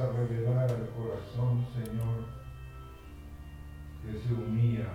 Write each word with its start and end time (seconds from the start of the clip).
a 0.00 0.12
revelar 0.12 0.70
al 0.70 0.88
corazón, 0.90 1.66
Señor, 1.74 2.24
que 4.02 4.18
se 4.18 4.34
unía, 4.34 4.88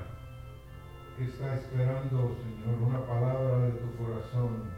que 1.18 1.26
está 1.26 1.56
esperando, 1.56 2.36
Señor, 2.36 2.82
una 2.82 3.06
palabra 3.06 3.60
de 3.60 3.72
tu 3.72 3.96
corazón 3.98 4.78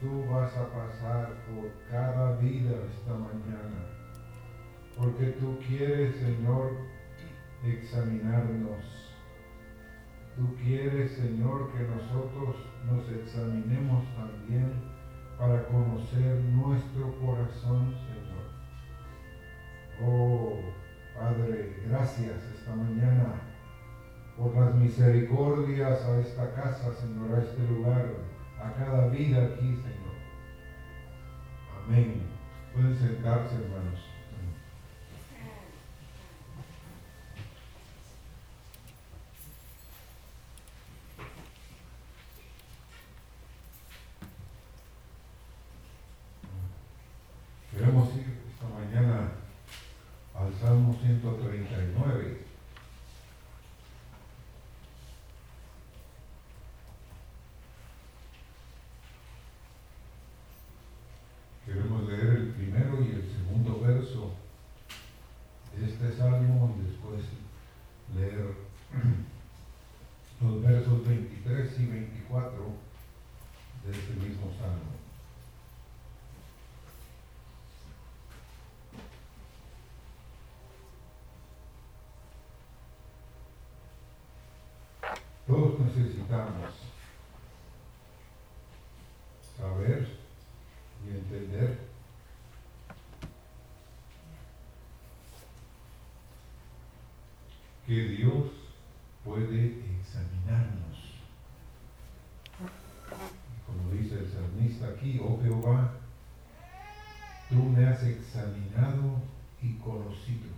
tú 0.00 0.24
vas 0.30 0.56
a 0.56 0.66
pasar 0.70 1.28
por 1.46 1.70
cada 1.90 2.36
vida 2.36 2.72
esta 2.90 3.12
mañana, 3.12 3.84
porque 4.96 5.26
tú 5.38 5.58
quieres, 5.66 6.16
Señor, 6.16 6.72
examinarnos. 7.64 8.82
Tú 10.36 10.56
quieres, 10.56 11.12
Señor, 11.12 11.70
que 11.72 11.82
nosotros 11.82 12.56
nos 12.86 13.06
examinemos 13.10 14.04
también 14.16 14.72
para 15.38 15.66
conocer 15.66 16.40
nuestro 16.44 17.14
corazón, 17.20 17.94
Señor. 18.06 18.19
Oh, 20.02 20.58
Padre, 21.14 21.76
gracias 21.86 22.42
esta 22.56 22.74
mañana 22.74 23.34
por 24.38 24.54
las 24.56 24.74
misericordias 24.74 26.02
a 26.02 26.20
esta 26.20 26.54
casa, 26.54 26.94
Señor, 26.94 27.38
a 27.38 27.42
este 27.42 27.62
lugar 27.68 28.06
a 28.62 28.72
cada 28.72 29.08
vida 29.08 29.44
aquí, 29.44 29.76
Señor. 29.76 30.14
Amén. 31.86 32.22
Pueden 32.72 32.96
sentarse, 32.96 33.56
hermanos. 33.56 34.00
Queremos 47.72 48.14
ir 48.14 48.38
esta 48.52 48.68
mañana 48.68 49.32
al 50.34 50.54
Salmo 50.54 50.94
139. 51.00 52.44
Queremos 61.64 62.08
leer 62.08 62.26
el 62.26 62.48
primero 62.48 63.02
y 63.02 63.10
el 63.10 63.30
segundo 63.30 63.80
verso 63.80 64.32
de 65.76 65.86
este 65.86 66.12
salmo 66.16 66.76
y 66.78 66.90
después 66.90 67.22
leer 68.16 68.56
los 70.40 70.62
versos 70.62 71.06
23 71.06 71.80
y 71.80 71.86
24 71.86 72.64
de 73.86 73.90
este 73.92 74.14
mismo 74.14 74.50
salmo. 74.58 75.00
Necesitamos 85.78 86.74
saber 89.56 90.08
y 91.06 91.10
entender 91.10 91.78
que 97.86 97.94
Dios 97.94 98.50
puede 99.24 99.84
examinarnos. 99.98 100.80
Como 103.66 103.90
dice 103.92 104.18
el 104.18 104.30
salmista 104.30 104.88
aquí, 104.88 105.20
oh 105.22 105.40
Jehová, 105.42 105.92
tú 107.48 107.56
me 107.56 107.86
has 107.86 108.02
examinado 108.02 109.20
y 109.62 109.74
conocido. 109.74 110.50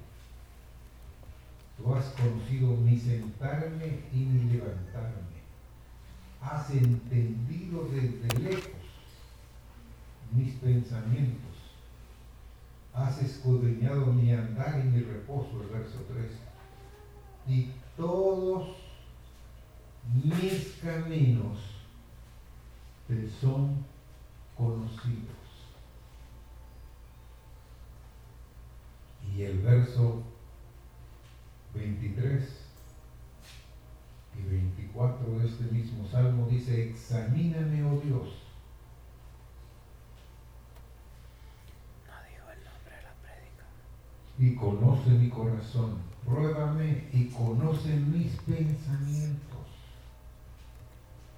Tú 1.76 1.94
has 1.94 2.04
conocido 2.10 2.76
mi 2.76 2.98
sentarme 2.98 4.00
y 4.12 4.16
mi 4.16 4.52
levantarme. 4.52 5.32
Has 6.40 6.70
entendido 6.70 7.84
desde 7.84 8.38
lejos 8.40 8.82
mis 10.32 10.54
pensamientos. 10.54 11.52
Has 12.94 13.22
escudriñado 13.22 14.06
mi 14.06 14.32
andar 14.32 14.80
y 14.84 14.88
mi 14.88 15.00
reposo, 15.00 15.62
el 15.62 15.68
verso 15.68 15.98
3. 16.12 16.30
Y 17.48 17.72
todos 17.96 18.68
mis 20.12 20.78
caminos 20.82 21.58
te 23.08 23.28
son 23.28 23.84
conocidos. 24.56 25.42
Y 29.34 29.42
el 29.42 29.58
verso 29.60 30.22
23 31.74 32.44
y 34.38 34.50
24 34.50 35.38
de 35.38 35.46
este 35.46 35.64
mismo 35.64 36.06
salmo 36.08 36.46
dice, 36.48 36.90
examíname, 36.90 37.84
oh 37.84 38.00
Dios 38.00 38.42
y 44.42 44.56
conoce 44.56 45.10
mi 45.10 45.28
corazón. 45.28 45.98
Pruébame 46.24 47.04
y 47.12 47.26
conoce 47.26 47.94
mis 47.96 48.32
pensamientos. 48.38 49.38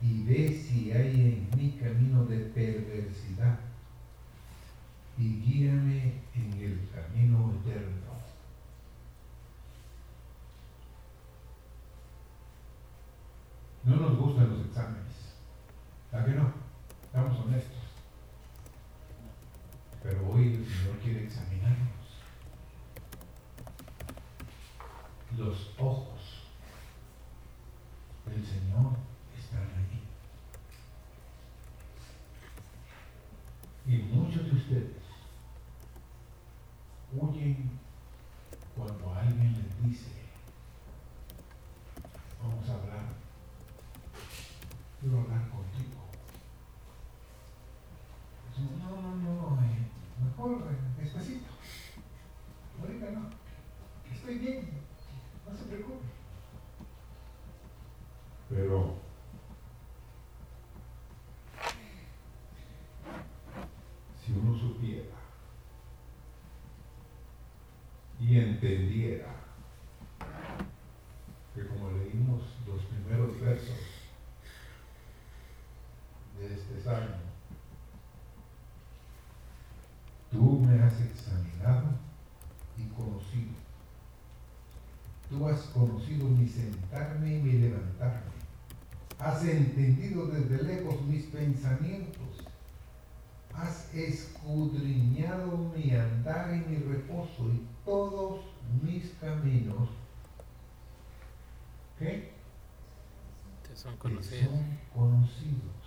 Y 0.00 0.22
ve 0.24 0.58
si 0.58 0.90
hay 0.90 1.48
en 1.52 1.58
mi 1.58 1.72
camino 1.72 2.24
de 2.24 2.38
perversidad. 2.38 3.58
Y 5.18 5.40
guíame 5.42 6.14
en 6.34 6.52
el 6.54 6.88
camino 6.94 7.52
eterno. 7.60 8.13
No 13.84 13.96
nos 13.96 14.18
gustan 14.18 14.50
los 14.50 14.66
exámenes. 14.66 15.34
¿A 16.12 16.24
qué 16.24 16.30
no? 16.32 16.52
Estamos 17.04 17.38
honestos. 17.44 17.82
Pero 20.02 20.30
hoy 20.30 20.54
el 20.54 20.66
Señor 20.66 20.98
quiere 20.98 21.24
examinarnos. 21.24 21.94
los 25.38 25.70
ojos 25.78 26.44
del 28.26 28.44
Señor 28.44 28.92
están 29.38 29.62
allí. 29.62 30.02
Y 33.86 34.02
muchos 34.14 34.44
de 34.46 34.52
ustedes 34.52 35.02
huyen 37.12 37.78
cuando 38.76 39.14
alguien 39.14 39.52
les 39.52 39.82
dice, 39.82 40.10
vamos 42.42 42.68
a 42.68 42.74
hablar, 42.74 43.06
quiero 45.00 45.20
hablar 45.20 45.48
contigo. 45.50 46.00
No, 48.78 48.96
no, 49.02 49.16
no, 49.16 49.62
eh, 49.62 49.88
mejor 50.24 50.62
eh, 50.70 51.02
despacito. 51.02 51.50
Ahorita 52.80 53.10
no, 53.10 53.30
estoy 54.12 54.38
bien. 54.38 54.84
No 55.46 55.54
se 55.54 55.64
preocupe. 55.64 56.06
Pero 58.48 58.94
si 64.24 64.32
uno 64.32 64.58
supiera 64.58 65.16
y 68.20 68.38
entendiera 68.64 69.26
que 71.54 71.66
como 71.66 71.90
leímos 71.92 72.42
los 72.66 72.82
primeros 72.86 73.38
versos 73.38 73.78
de 76.38 76.54
este 76.54 76.82
salmo, 76.82 77.16
tú 80.30 80.60
me 80.60 80.82
has 80.82 81.00
examinado 81.00 81.90
y 82.78 82.88
conocido 82.88 83.64
Tú 85.28 85.48
has 85.48 85.60
conocido 85.68 86.28
mi 86.28 86.46
sentarme 86.46 87.36
y 87.36 87.42
mi 87.42 87.52
levantarme. 87.52 88.30
Has 89.18 89.42
entendido 89.44 90.26
desde 90.26 90.62
lejos 90.62 91.00
mis 91.02 91.24
pensamientos. 91.24 92.44
Has 93.54 93.92
escudriñado 93.94 95.72
mi 95.74 95.90
andar 95.92 96.54
y 96.54 96.70
mi 96.70 96.76
reposo 96.76 97.50
y 97.52 97.66
todos 97.84 98.43
mis 98.84 99.10
caminos. 99.20 99.88
¿Qué? 101.98 102.32
Te 103.66 103.76
son 103.76 103.96
conocidos. 103.96 104.40
Te 104.40 104.46
son 104.46 104.78
conocidos. 104.92 105.83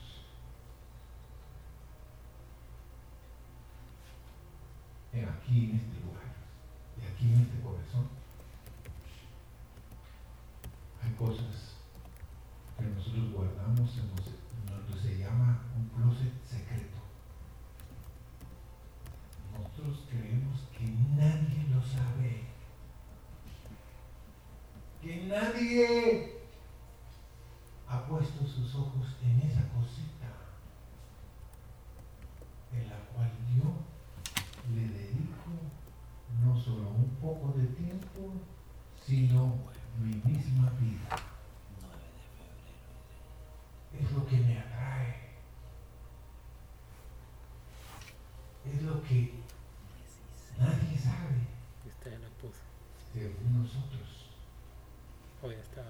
trabajo 55.47 55.51
ya 55.51 55.59
está. 55.59 55.83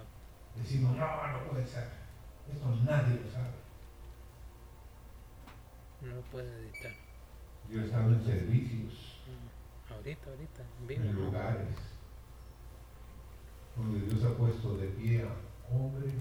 Decimos, 0.55 0.97
no, 0.97 1.27
no 1.27 1.49
puede 1.49 1.65
ser. 1.65 1.87
Esto 2.51 2.75
nadie 2.85 3.19
lo 3.23 3.31
sabe. 3.31 3.57
No 6.01 6.21
puede 6.31 6.59
editar. 6.59 6.91
Yo 7.69 7.81
estaba 7.81 8.05
en 8.07 8.23
servicios. 8.23 9.19
Mm, 9.27 9.93
ahorita, 9.93 10.29
ahorita, 10.29 10.63
vivo. 10.87 11.03
En 11.03 11.15
lugares 11.15 11.77
donde 13.75 14.07
Dios 14.07 14.23
ha 14.23 14.37
puesto 14.37 14.77
de 14.77 14.87
pie 14.87 15.23
a 15.23 15.75
hombres 15.75 16.13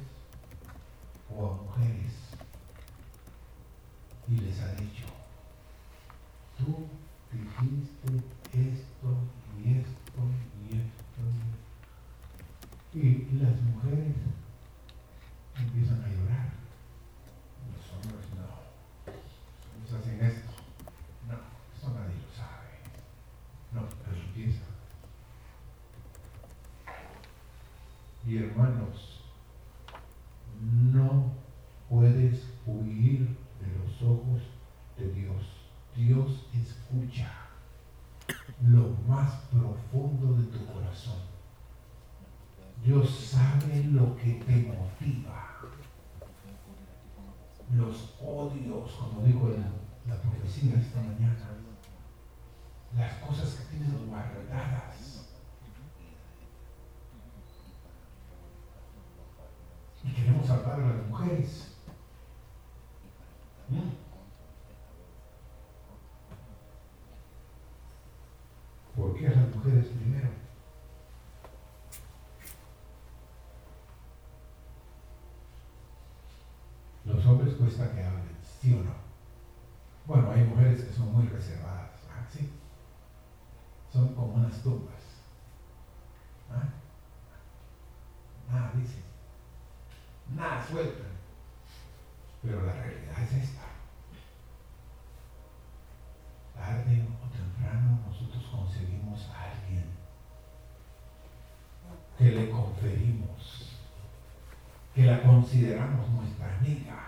cuesta 77.57 77.93
que 77.93 78.03
hablen, 78.03 78.37
¿sí 78.43 78.75
o 78.75 78.83
no? 78.83 78.95
Bueno, 80.07 80.31
hay 80.31 80.45
mujeres 80.45 80.85
que 80.85 80.93
son 80.93 81.13
muy 81.13 81.27
reservadas, 81.27 81.91
¿ah? 82.11 82.25
¿sí? 82.31 82.51
Son 83.93 84.15
como 84.15 84.35
unas 84.35 84.63
tumbas. 84.63 84.95
¿ah? 86.51 86.63
Nada 88.53 88.73
dicen, 88.75 89.03
nada 90.35 90.65
sueltan. 90.65 91.17
Pero 92.43 92.65
la 92.65 92.73
realidad 92.73 93.23
es 93.23 93.33
esta. 93.33 93.63
Tarde 96.55 97.09
o 97.23 97.29
temprano 97.37 97.99
nosotros 98.07 98.45
conseguimos 98.45 99.29
a 99.31 99.51
alguien 99.51 99.87
que 102.17 102.25
le 102.25 102.51
conferimos, 102.51 103.73
que 104.95 105.05
la 105.05 105.23
consideramos 105.23 106.09
nuestra 106.11 106.57
amiga 106.57 107.06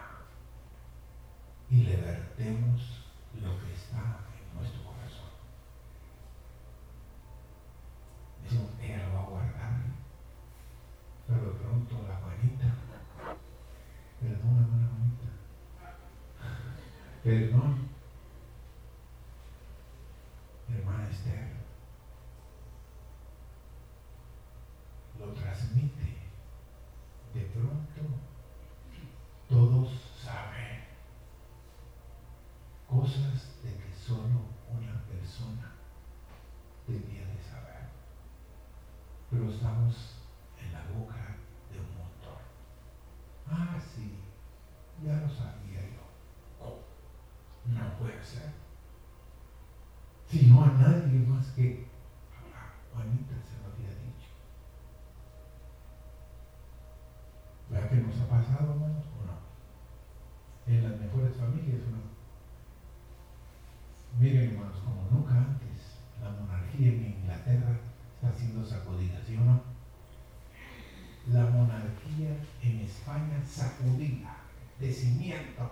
en 72.27 72.81
España 72.81 73.41
sacudida, 73.45 74.37
de 74.81 74.93
cimiento. 74.93 75.71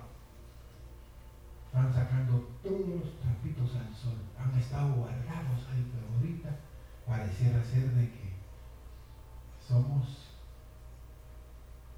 Están 1.67 1.93
sacando 1.93 2.49
todos 2.63 2.89
los 2.89 3.21
trapitos 3.21 3.75
al 3.75 3.95
sol. 3.95 4.19
Han 4.39 4.59
estado 4.59 4.95
guardados 4.95 5.67
ahí, 5.71 5.91
pero 5.93 6.15
ahorita 6.15 6.57
pareciera 7.07 7.63
ser 7.65 7.91
de 7.91 8.11
que 8.11 8.31
somos 9.67 10.29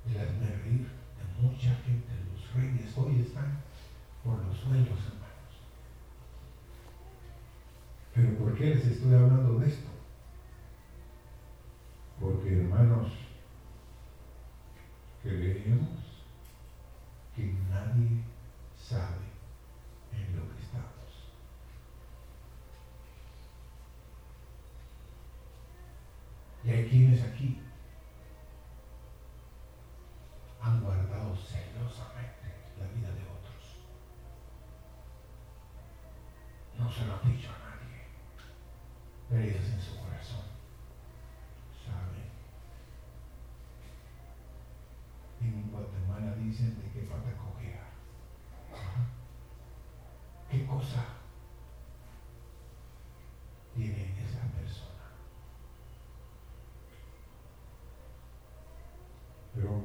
de 0.07 0.15
las 0.15 0.63
reír 0.63 0.89
de 0.89 1.43
mucha 1.43 1.75
gente. 1.85 2.09
Los 2.33 2.55
reyes 2.55 2.97
hoy 2.97 3.21
están 3.21 3.61
por 4.25 4.43
los 4.45 4.57
suelos, 4.57 4.89
hermanos. 4.89 5.29
Pero 8.15 8.39
¿por 8.39 8.57
qué 8.57 8.75
les 8.75 8.87
estoy 8.87 9.15
hablando 9.15 9.59
de 9.59 9.69
esto? 9.69 9.89
Porque, 12.19 12.63
hermanos, 12.63 13.28
you. 15.69 16.08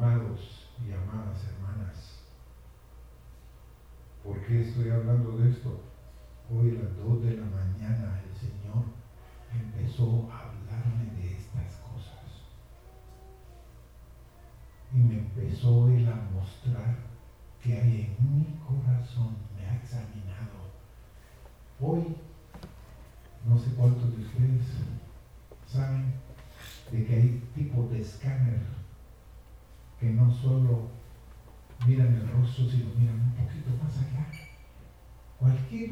amados 0.03 0.67
y 0.85 0.91
amadas 0.91 1.45
hermanas. 1.47 2.19
¿Por 4.21 4.37
qué 4.45 4.61
estoy 4.61 4.89
hablando 4.89 5.37
de 5.37 5.49
esto? 5.49 5.79
Hoy 6.51 6.77
a 6.77 6.83
las 6.83 6.97
2 6.97 7.23
de 7.23 7.37
la 7.37 7.45
mañana 7.45 8.21
el 8.27 8.35
Señor 8.37 8.83
empezó 9.53 10.29
a 10.29 10.52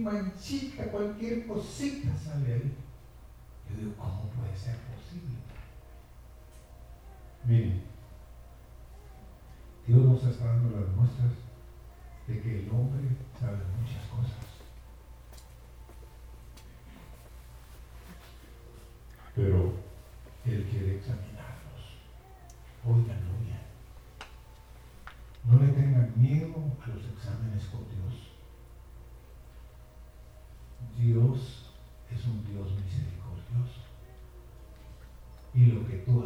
manchita, 0.03 0.85
cualquier 0.91 1.45
cosita 1.45 2.09
sale. 2.15 2.80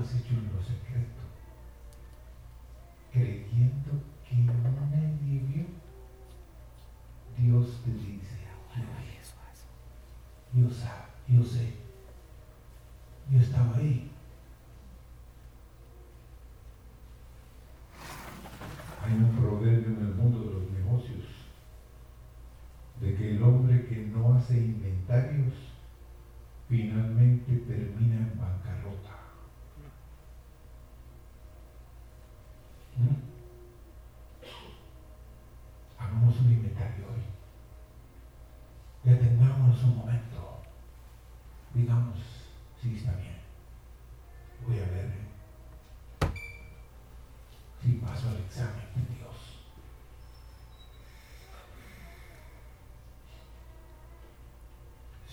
constituent 0.05 0.45
yourself. 0.53 0.94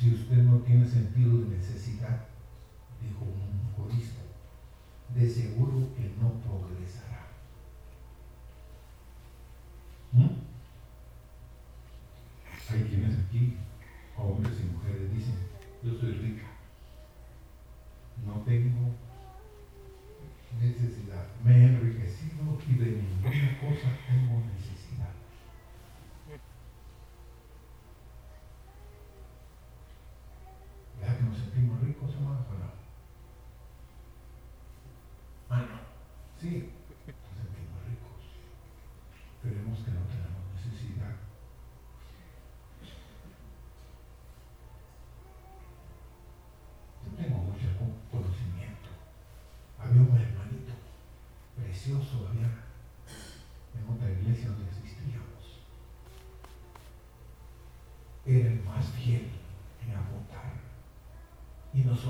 si 0.02 0.11
usted 0.11 0.42
no 0.42 0.59
tiene 0.62 0.85
sentido 0.85 1.38
de 1.38 1.56
necesidad, 1.59 2.26
dijo 3.00 3.25
un 3.25 3.73
corista, 3.76 4.21
de 5.14 5.30
seguro 5.30 5.94
que 5.94 6.12
no 6.21 6.32
progresará. 6.40 7.12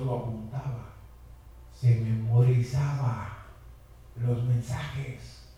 lo 0.04 0.18
apuntaba, 0.18 0.94
se 1.74 2.00
memorizaba 2.00 3.46
los 4.16 4.44
mensajes. 4.44 5.48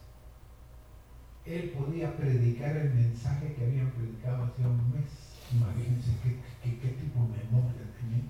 Él 1.45 1.75
podía 1.77 2.17
predicar 2.17 2.77
el 2.77 2.95
mensaje 2.95 3.55
que 3.55 3.65
habían 3.65 3.91
predicado 3.91 4.45
hace 4.45 4.63
un 4.63 4.95
mes. 4.95 5.11
Imagínense 5.53 6.11
qué, 6.23 6.71
tipo 6.71 7.21
de 7.21 7.45
memoria 7.45 7.85
tenía. 8.01 8.25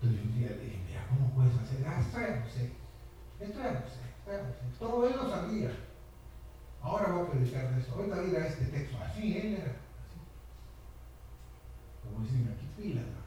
Entonces 0.00 0.24
un 0.24 0.38
día 0.38 0.50
le 0.50 0.64
dije, 0.64 0.80
mira, 0.86 1.06
¿cómo 1.08 1.30
puedes 1.34 1.54
hacer? 1.54 1.86
Ah, 1.86 2.00
esto 2.00 2.18
ya 2.18 3.70
esto. 3.70 3.98
Todo 4.78 5.08
él 5.08 5.16
lo 5.16 5.28
sabía. 5.28 5.70
Ahora 6.82 7.12
voy 7.12 7.26
a 7.26 7.30
predicar 7.30 7.74
de 7.74 7.80
eso. 7.80 7.94
Ahorita 7.94 8.22
dirá 8.22 8.46
este 8.46 8.64
texto. 8.66 8.96
Así 9.02 9.32
¿eh? 9.32 9.40
él 9.40 9.54
era. 9.54 9.72
Así. 9.72 10.18
Como 12.02 12.24
dicen 12.24 12.54
aquí, 12.54 12.66
pilas. 12.76 13.17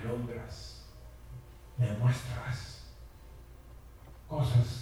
alumbras, 0.00 0.82
me 1.76 1.92
muestras 1.92 2.82
cosas 4.28 4.77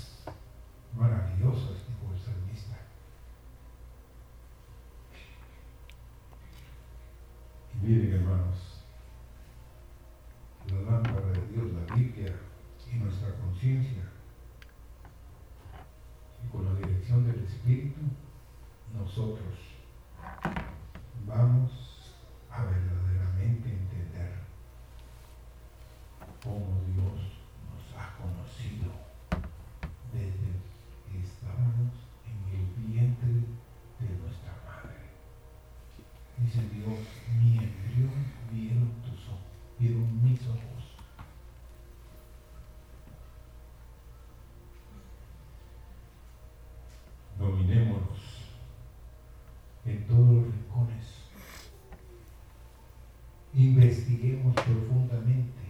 investiguemos 53.57 54.55
profundamente, 54.55 55.63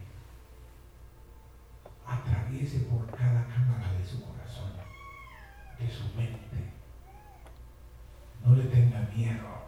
atraviese 2.04 2.80
por 2.80 3.06
cada 3.12 3.46
cámara 3.46 3.92
de 3.92 4.04
su 4.04 4.20
corazón, 4.22 4.72
de 5.78 5.88
su 5.88 6.04
mente. 6.16 6.72
No 8.44 8.56
le 8.56 8.64
tenga 8.64 9.08
miedo. 9.14 9.66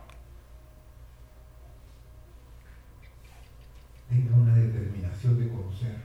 Tenga 4.08 4.36
una 4.36 4.54
determinación 4.54 5.38
de 5.38 5.48
conocer. 5.48 6.02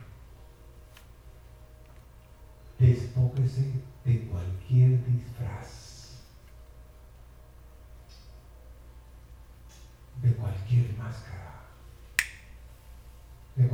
Despóquese 2.77 3.71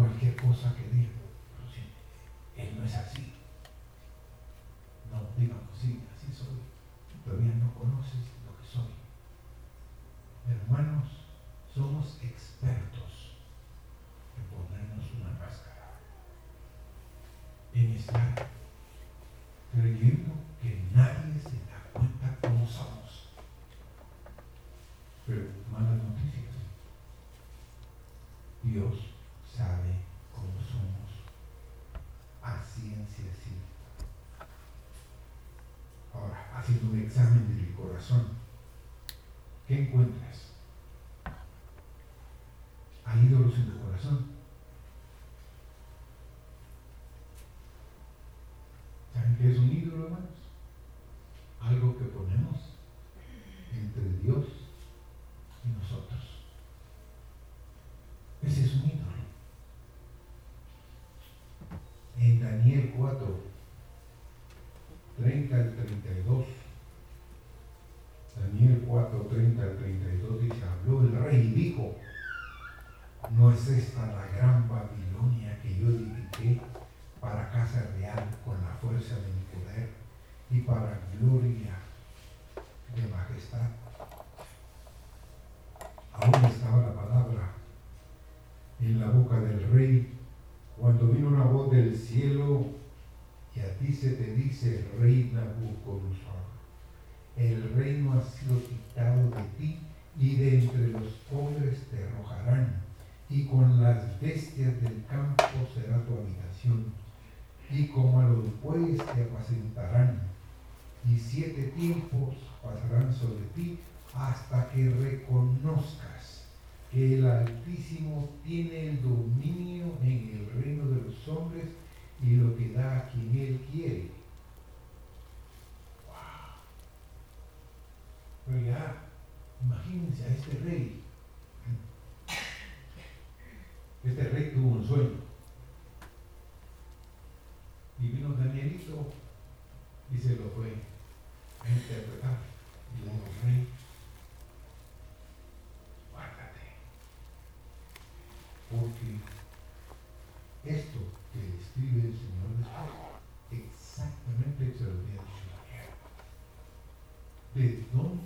cualquier 0.10 0.36
cosa 0.36 0.76
que 0.76 0.90
diga. 0.90 1.10
Él 2.58 2.76
no 2.78 2.84
es 2.84 2.96
así. 2.96 3.32
No, 5.12 5.22
digan, 5.38 5.62
sí, 5.80 6.02
así 6.16 6.34
soy. 6.34 6.60
Todavía 7.24 7.54
no 7.56 7.74
conoces 7.76 8.26
haciendo 36.70 36.94
un 36.94 37.00
examen 37.02 37.48
del 37.58 37.74
corazón. 37.74 38.28
¿Qué 39.68 39.82
encuentras? 39.82 40.49
30 69.28 69.62
al 69.62 69.78
32 69.78 70.42
dice, 70.42 70.56
habló 70.64 71.02
el 71.02 71.12
rey 71.24 71.40
y 71.40 71.60
dijo, 71.60 71.96
no 73.38 73.52
es 73.52 73.68
esta 73.68 74.06
la 74.08 74.26
gran 74.36 74.49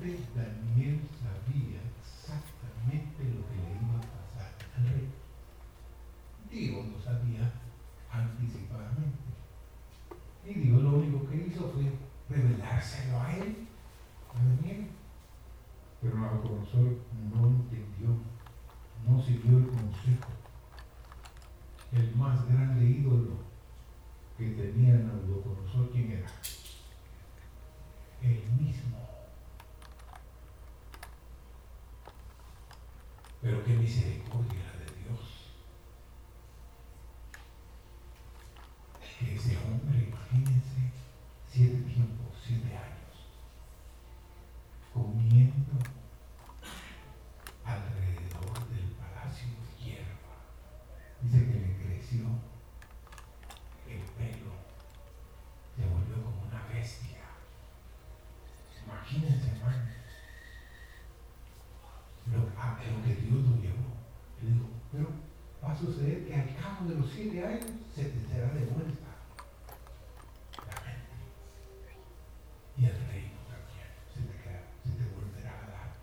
faith 0.03 0.62
de 66.87 66.95
los 66.95 67.09
siete 67.09 67.45
años 67.45 67.63
se 67.95 68.03
te 68.03 68.27
será 68.27 68.47
devuelta 68.53 69.07
la 70.57 70.81
mente. 70.83 71.15
Y 72.77 72.85
el 72.85 73.07
reino 73.07 73.39
también 73.47 73.87
se 74.13 74.19
te, 74.21 74.43
queda, 74.43 74.63
se 74.83 74.91
te 74.91 75.05
volverá 75.15 75.63
a 75.63 75.67
dar. 75.67 75.93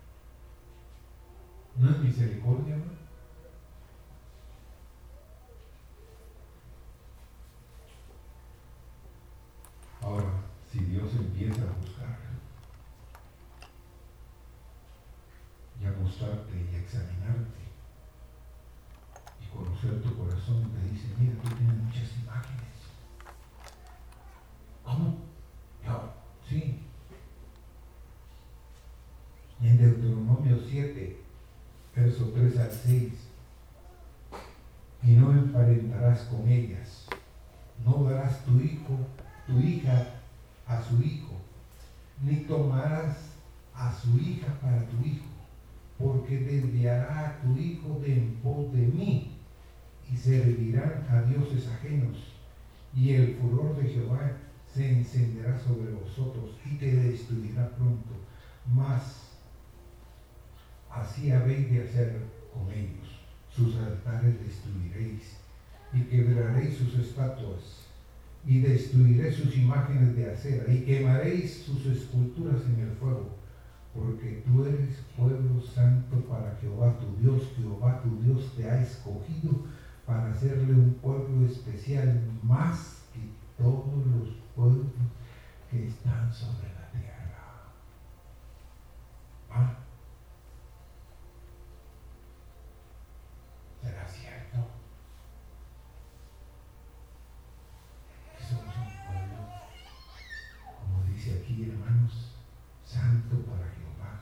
¿No 1.77 1.91
es 1.91 1.99
misericordia, 1.99 2.75
hermano? 2.75 2.91
Ahora, 10.01 10.31
si 10.71 10.79
Dios 10.79 11.13
empieza 11.13 11.61
a 11.61 11.77
buscar 11.79 12.17
y 15.79 15.85
a 15.85 15.91
mostrarte 15.91 16.53
y 16.71 16.75
a 16.75 16.79
examinarte, 16.79 17.60
en 29.61 29.77
Deuteronomio 29.77 30.59
7, 30.67 31.17
verso 31.95 32.31
3 32.35 32.57
al 32.57 32.71
6. 32.71 33.13
Y 35.03 35.11
no 35.11 35.31
emparentarás 35.31 36.21
con 36.21 36.47
ellas, 36.47 37.07
no 37.85 38.03
darás 38.03 38.43
tu 38.45 38.59
hijo, 38.59 38.97
tu 39.47 39.59
hija 39.59 40.07
a 40.67 40.81
su 40.81 41.01
hijo, 41.01 41.33
ni 42.23 42.37
tomarás 42.41 43.17
a 43.73 43.93
su 43.93 44.17
hija 44.19 44.47
para 44.61 44.85
tu 44.87 45.05
hijo, 45.05 45.25
porque 45.97 46.39
desviará 46.39 47.29
a 47.29 47.41
tu 47.41 47.57
hijo 47.57 47.99
de 47.99 48.13
en 48.13 48.35
pos 48.43 48.71
de 48.73 48.87
mí, 48.87 49.37
y 50.11 50.17
servirán 50.17 51.07
a 51.09 51.21
dioses 51.23 51.67
ajenos, 51.67 52.17
y 52.95 53.13
el 53.13 53.35
furor 53.35 53.75
de 53.77 53.89
Jehová 53.89 54.31
se 54.73 54.89
encenderá 54.89 55.57
sobre 55.59 55.91
vosotros 55.91 56.51
y 56.65 56.75
te 56.75 56.95
destruirá 56.95 57.69
pronto. 57.69 58.11
Mas 58.73 59.30
así 60.93 61.31
habéis 61.31 61.71
de 61.71 61.83
hacer 61.83 62.21
con 62.53 62.71
ellos. 62.71 63.19
Sus 63.49 63.75
altares 63.77 64.35
destruiréis 64.45 65.37
y 65.93 66.01
quebraréis 66.03 66.77
sus 66.77 66.95
estatuas 66.95 67.87
y 68.45 68.59
destruiré 68.59 69.31
sus 69.31 69.55
imágenes 69.57 70.15
de 70.15 70.31
acera 70.31 70.71
y 70.73 70.83
quemaréis 70.83 71.63
sus 71.63 71.85
esculturas 71.85 72.61
en 72.65 72.79
el 72.87 72.91
fuego, 72.95 73.29
porque 73.93 74.43
tú 74.45 74.65
eres 74.65 74.97
pueblo 75.17 75.61
santo 75.61 76.17
para 76.27 76.55
Jehová 76.61 76.97
tu 76.99 77.21
Dios, 77.21 77.43
Jehová 77.57 78.01
tu 78.01 78.21
Dios 78.21 78.53
te 78.55 78.69
ha 78.69 78.81
escogido 78.81 79.65
para 80.05 80.31
hacerle 80.31 80.73
un 80.73 80.93
pueblo 80.95 81.45
especial 81.45 82.21
más 82.41 83.03
que 83.13 83.19
todos 83.61 84.05
los 84.07 84.29
pueblos 84.55 84.87
que 85.69 85.87
están 85.87 86.33
sobre 86.33 86.69
la 86.73 86.89
tierra. 86.91 87.71
¿Ah? 89.49 89.77
¿Será 93.81 94.07
cierto? 94.07 94.57
Que 98.37 98.43
somos 98.43 98.75
un 98.75 99.05
pueblo, 99.07 99.47
como 100.79 101.03
dice 101.05 101.39
aquí, 101.41 101.63
hermanos, 101.69 102.35
santo 102.85 103.37
para 103.45 103.65
Jehová 103.71 104.21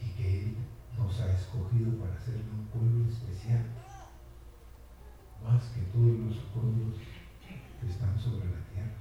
y 0.00 0.10
que 0.10 0.40
Él 0.42 0.56
nos 0.96 1.20
ha 1.20 1.32
escogido 1.32 1.98
para 1.98 2.14
hacerle 2.14 2.44
un 2.50 2.66
pueblo 2.66 3.08
especial, 3.10 3.64
más 5.42 5.64
que 5.70 5.80
todos 5.92 6.18
los 6.18 6.36
pueblos 6.54 6.94
que 7.80 7.86
están 7.88 8.18
sobre 8.18 8.46
la 8.50 8.60
tierra. 8.72 8.94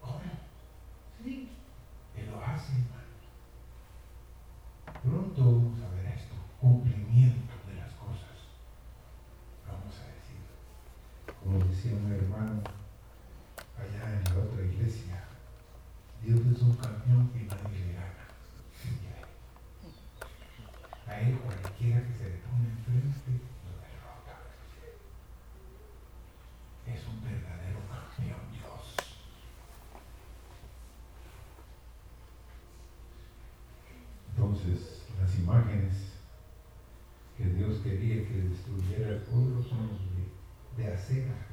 ¿Cómo? 0.00 0.20
Sí, 1.22 1.50
Él 2.16 2.30
lo 2.30 2.42
hace, 2.44 2.72
hermano. 2.72 3.00
Pronto 5.02 5.44
vamos 5.44 5.80
a 5.82 5.94
ver 5.94 6.06
esto, 6.06 6.34
cumplimiento 6.60 7.54
de 7.68 7.74
las 7.76 7.92
cosas. 7.94 8.36
Vamos 9.66 9.94
a 9.98 10.06
decir, 10.16 10.40
como 11.42 11.58
decía 11.64 11.92
un 11.94 12.12
hermano 12.12 12.62
allá 13.78 14.18
en 14.18 14.24
la 14.24 14.42
otra 14.42 14.62
iglesia, 14.64 15.24
Dios 16.22 16.40
es 16.40 16.62
un 16.62 16.74
campeón 16.76 17.28
que 17.28 17.44
nadie 17.44 17.86
le 17.86 17.92
gana. 17.94 18.26
A 21.06 21.20
él 21.20 21.38
cualquiera 21.38 22.00
que 22.06 22.12
se 22.14 22.24
le 22.24 22.36
pone 22.44 22.68
enfrente 22.70 23.32
lo 23.64 23.72
derrota. 23.80 24.36
Es 26.86 27.00
un 27.08 27.24
verdadero 27.24 27.80
campeón 27.88 28.52
Dios. 28.52 28.96
Entonces, 34.62 35.02
las 35.18 35.38
imágenes 35.38 36.12
que 37.36 37.44
Dios 37.44 37.78
quería 37.78 38.28
que 38.28 38.42
destruyera 38.42 39.08
el 39.08 39.22
pueblo 39.22 39.62
son 39.62 39.90
de, 40.76 40.92
acera. 40.92 41.46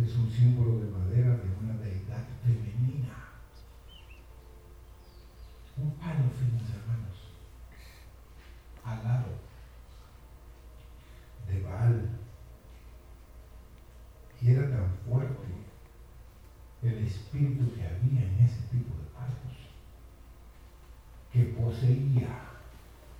Es 0.00 0.14
un 0.16 0.30
símbolo 0.30 0.78
de 0.78 0.90
madera 0.90 1.36
de 1.36 1.50
una 1.60 1.76
deidad 1.78 2.24
femenina. 2.44 3.30
Un 5.76 5.90
palo, 5.92 6.30
finos 6.38 6.70
hermanos, 6.70 7.32
alado 8.84 9.32
de 11.48 11.62
Baal. 11.62 12.10
Y 14.40 14.50
era 14.50 14.70
tan 14.70 14.94
fuerte 15.08 15.48
el 16.82 16.98
espíritu 16.98 17.74
que 17.74 17.82
había 17.82 18.22
en 18.22 18.38
ese 18.44 18.62
tipo 18.70 18.94
de 18.94 19.07
poseía 21.68 22.48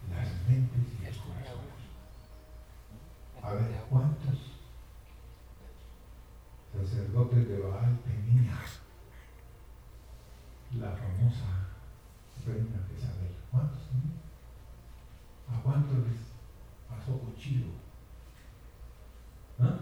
las 0.09 0.29
mentes 0.49 0.87
y 0.99 1.05
los 1.05 1.19
corazones. 1.19 1.81
A 3.43 3.53
ver, 3.53 3.85
¿cuántos 3.91 4.39
sacerdotes 6.73 7.47
de 7.47 7.59
Baal 7.59 7.99
tenían 8.05 8.49
la 10.81 10.91
famosa 10.93 11.69
reina 12.47 12.87
Jezabel? 12.89 13.37
¿Cuántos 13.51 13.81
tenían? 13.89 14.17
¿A 15.53 15.63
cuántos 15.63 15.99
les 15.99 16.17
pasó 16.89 17.19
cuchillo? 17.19 17.67
¿Ah? 19.61 19.79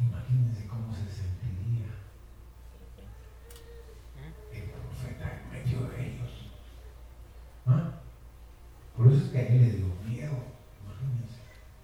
Imagínense 0.00 0.66
cómo 0.66 0.92
se 0.92 1.08
sentiría 1.08 2.04
el 4.52 4.70
profeta 4.70 5.40
en 5.40 5.50
medio 5.50 5.88
de 5.88 6.06
ellos. 6.06 6.30
¿Ah? 7.66 7.90
Por 8.96 9.08
eso 9.08 9.16
es 9.16 9.23
él 9.40 9.62
le 9.62 9.70
dio 9.72 9.86
miedo. 10.06 10.36
Imagínense. 10.84 11.40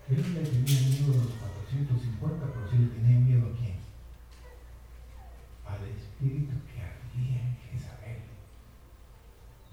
Él 0.08 0.34
le 0.34 0.42
tenía 0.42 0.80
miedo 0.88 1.12
a 1.12 1.24
los 1.24 1.34
450, 1.34 2.46
pero 2.46 2.70
sí 2.70 2.78
le 2.78 2.86
tenía 2.86 3.18
miedo 3.18 3.46
a 3.46 3.56
quién? 3.58 3.76
Al 5.66 5.82
espíritu 5.88 6.54
que 6.66 6.82
había 6.82 7.42
en 7.42 7.56
Jezabel. 7.58 8.22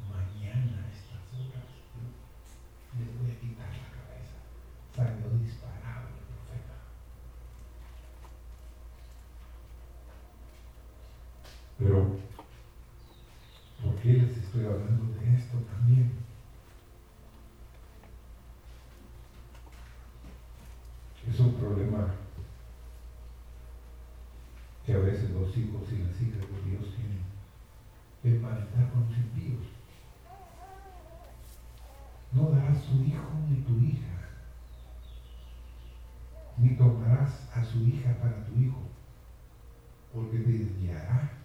Mañana 0.10 0.86
a 0.86 0.90
estas 0.90 1.22
horas 1.34 1.70
yo 1.94 3.06
les 3.06 3.14
voy 3.20 3.32
a 3.32 3.40
quitar 3.40 3.70
la 3.70 3.90
cabeza. 3.94 4.38
Salió 4.96 5.38
disparado 5.38 6.08
el 6.10 6.26
profeta. 6.26 6.76
Pero, 11.78 12.18
¿por 13.84 13.96
qué 14.02 14.14
les 14.14 14.38
estoy 14.38 14.66
hablando 14.66 15.14
de 15.20 15.36
esto 15.36 15.58
también? 15.60 16.28
Es 21.30 21.40
un 21.42 21.54
problema 21.56 22.16
que 24.86 24.94
a 24.94 24.98
veces 24.98 25.30
los 25.32 25.56
hijos 25.58 25.84
y 25.92 25.98
las 25.98 26.22
hijas 26.22 26.40
de 26.40 26.72
Dios 26.72 26.96
tienen 26.96 27.22
que 28.24 28.30
emparentar 28.30 28.90
con 28.92 29.02
los 29.08 29.18
impíos. 29.18 29.68
Tu 32.88 33.04
hijo 33.04 33.30
ni 33.50 33.58
tu 33.64 33.78
hija, 33.80 34.30
ni 36.58 36.70
tomarás 36.78 37.50
a 37.54 37.64
su 37.66 37.80
hija 37.80 38.18
para 38.22 38.46
tu 38.46 38.58
hijo, 38.62 38.82
porque 40.14 40.38
te 40.38 40.52
desviará 40.52 41.37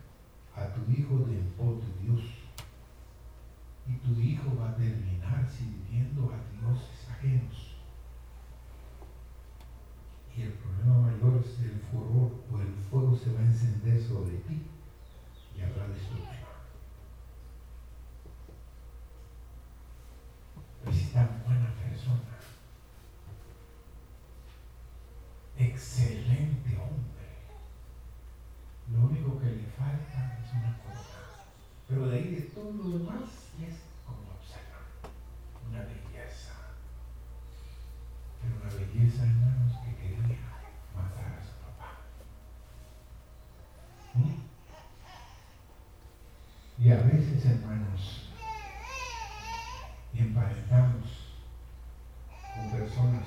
a 46.93 47.03
veces, 47.03 47.45
hermanos, 47.47 48.29
emparentamos 50.15 51.07
con 52.55 52.71
personas 52.79 53.25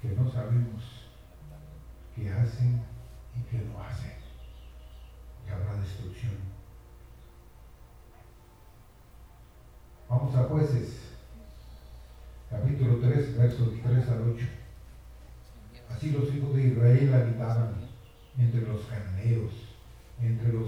que 0.00 0.08
no 0.08 0.30
sabemos 0.30 0.82
que 2.14 2.30
hacen 2.30 2.82
y 3.36 3.42
que 3.50 3.64
no 3.64 3.82
hacen. 3.82 4.12
Y 5.46 5.50
habrá 5.50 5.80
destrucción. 5.80 6.34
Vamos 10.08 10.34
a 10.36 10.44
jueces, 10.44 11.00
capítulo 12.50 12.98
3, 13.00 13.36
versos 13.36 13.68
3 13.82 14.08
al 14.10 14.30
8. 14.34 14.46
Así 15.90 16.10
los 16.12 16.32
hijos 16.34 16.54
de 16.54 16.68
Israel 16.68 17.14
habitaban 17.14 17.74
entre 18.38 18.60
los 18.62 18.82
cananeos, 18.86 19.52
entre 20.20 20.52
los 20.52 20.63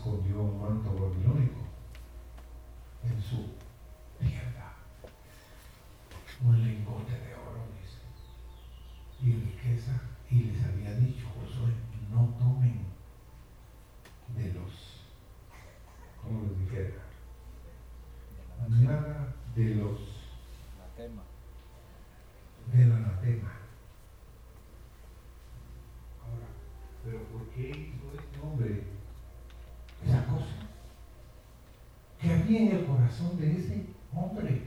escondió 0.00 0.40
un 0.40 0.62
manto 0.62 0.94
babilónico 0.94 1.60
en 3.04 3.20
su 3.20 3.50
tienda, 4.18 4.72
un 6.42 6.58
lingote 6.58 7.12
de 7.12 7.34
oro, 7.34 7.66
dice, 7.76 8.00
y 9.20 9.32
riqueza, 9.44 10.00
y 10.30 10.44
les 10.44 10.64
había 10.64 10.94
dicho, 10.94 11.26
Josué, 11.34 11.74
no 12.10 12.34
tomen 12.38 12.86
de 14.34 14.54
los, 14.54 15.04
¿cómo 16.22 16.44
les 16.44 16.58
dijera? 16.60 17.04
nada 18.68 19.34
de 19.54 19.74
los. 19.74 19.98
Del 22.72 22.92
anatema. 22.92 23.52
Ahora, 26.22 26.46
pero 27.04 27.18
¿por 27.24 27.48
qué 27.48 27.70
hizo 27.70 28.18
este 28.18 28.40
hombre 28.40 28.84
esa 30.06 30.24
cosa? 30.26 30.46
¿Qué 32.50 32.56
había 32.56 32.70
en 32.72 32.76
el 32.78 32.84
corazón 32.84 33.38
de 33.38 33.52
ese 33.52 33.86
hombre? 34.12 34.62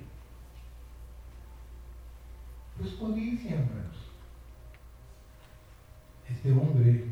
Pues 2.78 2.94
codicia, 2.94 3.56
hermanos. 3.56 3.98
Este 6.30 6.54
hombre 6.54 7.08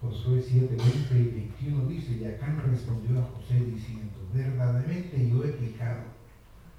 Josué 0.00 0.40
7, 0.40 0.68
20 0.68 1.18
y 1.18 1.40
21 1.58 1.86
dice, 1.86 2.12
y 2.12 2.26
Acán 2.26 2.62
respondió 2.70 3.18
a 3.18 3.24
José 3.24 3.58
diciendo, 3.64 4.14
verdaderamente 4.32 5.28
yo 5.28 5.42
he 5.42 5.48
pecado 5.48 6.04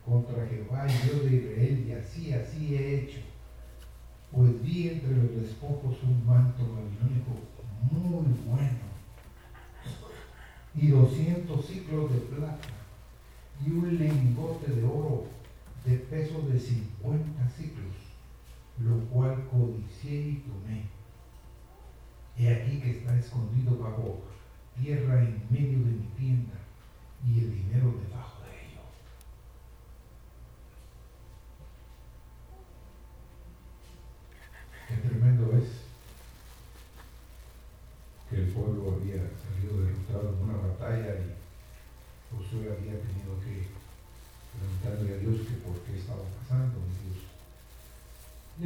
contra 0.06 0.48
Jehová 0.48 0.88
y 0.88 1.10
Dios 1.10 1.26
de 1.26 1.36
Israel, 1.36 1.86
y 1.90 1.92
así, 1.92 2.32
así 2.32 2.74
he 2.74 3.02
hecho. 3.02 3.20
Pues 4.32 4.64
vi 4.64 4.88
entre 4.88 5.14
los 5.14 5.36
despojos 5.36 6.02
un 6.04 6.26
manto 6.26 6.64
babilónico 6.64 7.32
muy 7.92 8.34
bueno, 8.46 8.88
y 10.74 10.88
200 10.88 11.66
ciclos 11.66 12.14
de 12.14 12.20
plata, 12.20 12.77
y 13.66 13.72
un 13.72 13.98
lingote 13.98 14.72
de 14.72 14.84
oro 14.84 15.26
de 15.86 15.96
peso 15.98 16.42
de 16.42 16.60
50 16.60 17.50
ciclos, 17.50 17.96
lo 18.80 19.00
cual 19.10 19.48
codicié 19.50 20.30
y 20.30 20.36
tomé 20.46 20.98
He 22.40 22.54
aquí 22.54 22.80
que 22.80 22.92
está 22.92 23.18
escondido 23.18 23.80
bajo 23.80 24.22
tierra 24.80 25.24
en 25.24 25.42
medio 25.50 25.80
de 25.80 25.92
mi 25.92 26.08
tienda 26.16 26.54
y 27.26 27.40
el 27.40 27.52
dinero 27.52 27.96
debajo 28.08 28.44
de 28.44 28.52
ello. 28.62 28.82
Qué 34.88 34.98
tremendo 34.98 35.58
es 35.58 35.88
que 38.30 38.36
el 38.36 38.48
pueblo 38.50 39.00
había 39.02 39.24
salido 39.42 39.82
derrotado 39.82 40.38
en 40.38 40.44
una 40.44 40.58
batalla 40.68 41.16
y 41.16 41.34
Josué 42.30 42.70
había 42.70 43.02
tenido 43.02 43.40
que 43.42 43.66
preguntarle 44.54 45.16
a 45.16 45.18
Dios 45.18 45.48
que 45.48 45.56
por 45.66 45.80
qué 45.82 45.98
estaba 45.98 46.22
pasando. 46.40 46.78
Y 46.86 47.10
Dios 47.10 47.18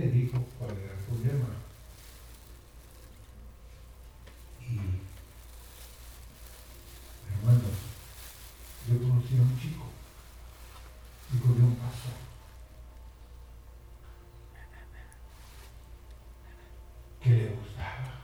le 0.02 0.10
dijo 0.10 0.44
cuál 0.58 0.72
era 0.72 0.94
el 0.94 1.00
problema. 1.06 1.46
hermanos, 7.34 7.78
yo 8.88 8.98
conocí 8.98 9.38
a 9.38 9.42
un 9.42 9.60
chico, 9.60 9.86
hijo 11.36 11.54
de 11.54 11.62
un 11.62 11.76
pastor, 11.76 12.14
que 17.22 17.30
le 17.30 17.50
gustaba 17.50 18.22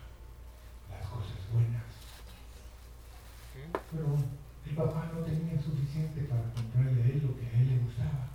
las 0.90 1.08
cosas 1.08 1.38
buenas, 1.52 1.84
pero 3.92 4.18
el 4.66 4.76
papá 4.76 5.12
no 5.14 5.22
tenía 5.22 5.62
suficiente 5.62 6.22
para 6.22 6.42
comprarle 6.54 7.04
a 7.04 7.06
él 7.06 7.22
lo 7.24 7.40
que 7.40 7.46
a 7.46 7.60
él 7.60 7.70
le 7.70 7.78
gustaba. 7.84 8.28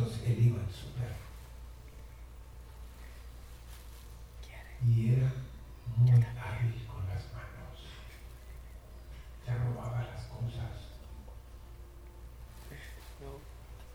Entonces 0.00 0.22
él 0.28 0.46
iba 0.46 0.62
al 0.62 0.72
super 0.72 1.14
y 4.86 5.12
era 5.12 5.30
muy 5.96 6.10
hábil 6.10 6.86
con 6.86 7.06
las 7.06 7.22
manos. 7.34 7.84
Se 9.44 9.54
robaba 9.54 10.00
las 10.00 10.24
cosas. 10.24 10.88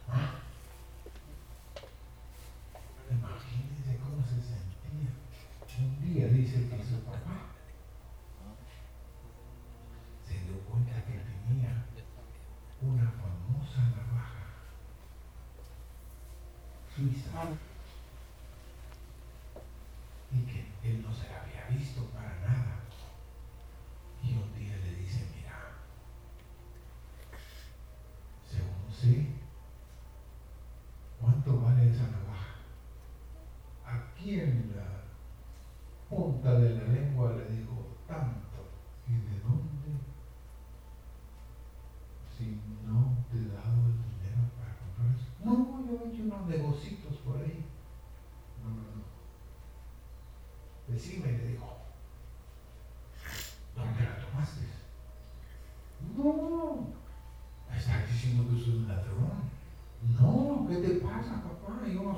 ¿Ah? 0.08 0.36
Imagínense 3.10 3.98
cómo 3.98 4.22
se 4.24 4.36
sentía. 4.36 5.10
Un 5.80 6.14
día 6.14 6.28
dice 6.28 6.70
que 6.70 6.84
su 6.84 7.00
papá 7.04 7.48
se 10.28 10.34
dio 10.34 10.60
cuenta 10.70 11.04
que 11.06 11.14
tenía 11.14 11.86
una 12.82 13.10
famosa 13.10 13.82
navaja 13.90 14.46
y 20.32 20.40
que 20.52 20.66
él 20.84 21.02
no 21.02 21.14
se 21.14 21.30
la 21.30 21.42
había 21.42 21.78
visto 21.78 22.04
para 22.08 22.40
nada. 22.40 22.80
Y 24.22 24.34
un 24.34 24.54
día 24.58 24.76
le 24.78 24.96
dice, 24.96 25.26
mira, 25.36 25.78
según 28.50 28.92
sé, 28.92 29.35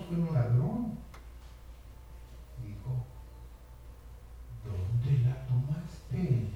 que 0.08 0.16
un 0.16 0.34
ladrón. 0.34 0.98
Dijo, 2.64 3.06
¿dónde 4.64 5.20
la 5.20 5.46
tomaste? 5.48 6.50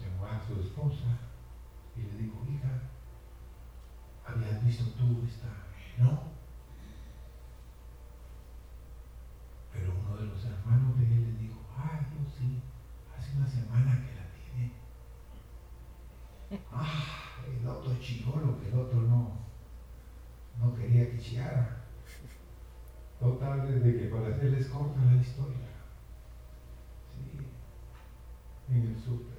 Llamó 0.00 0.26
a 0.26 0.46
su 0.46 0.60
esposa 0.60 1.18
y 1.96 2.02
le 2.02 2.22
dijo, 2.22 2.36
hija, 2.50 2.80
¿habías 4.26 4.64
visto 4.64 4.84
tú 4.98 5.24
esta? 5.26 5.48
No. 5.98 6.33
Desde 23.64 23.98
que 23.98 24.06
para 24.08 24.28
hacerles 24.34 24.66
corta 24.68 25.00
la 25.04 25.16
historia, 25.20 25.68
sí, 27.14 27.38
en 28.68 28.82
el 28.88 28.98
súper, 29.00 29.38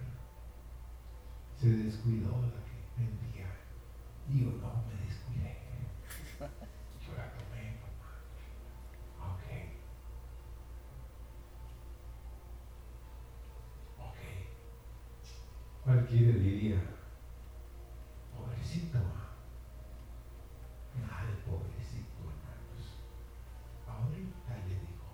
se 1.60 1.70
descuidó 1.70 2.32
la 2.42 2.64
que 2.66 2.76
vendía. 2.98 3.52
Yo 4.30 4.52
no 4.58 4.84
me 4.88 4.96
descuidé. 5.06 5.58
Yo 6.40 7.14
la 7.16 7.32
tomé, 7.34 7.78
mamá. 7.80 8.12
Ok. 9.34 9.46
Ok. 14.00 14.20
Cualquiera 15.84 16.38
diría, 16.38 16.82
pobrecito, 18.36 18.98
nada 21.00 21.26
de 21.28 21.34
pobrecito, 21.44 22.22
hermanos. 22.26 22.86
Ahorita 23.88 24.54
le 24.68 24.74
digo, 24.76 25.08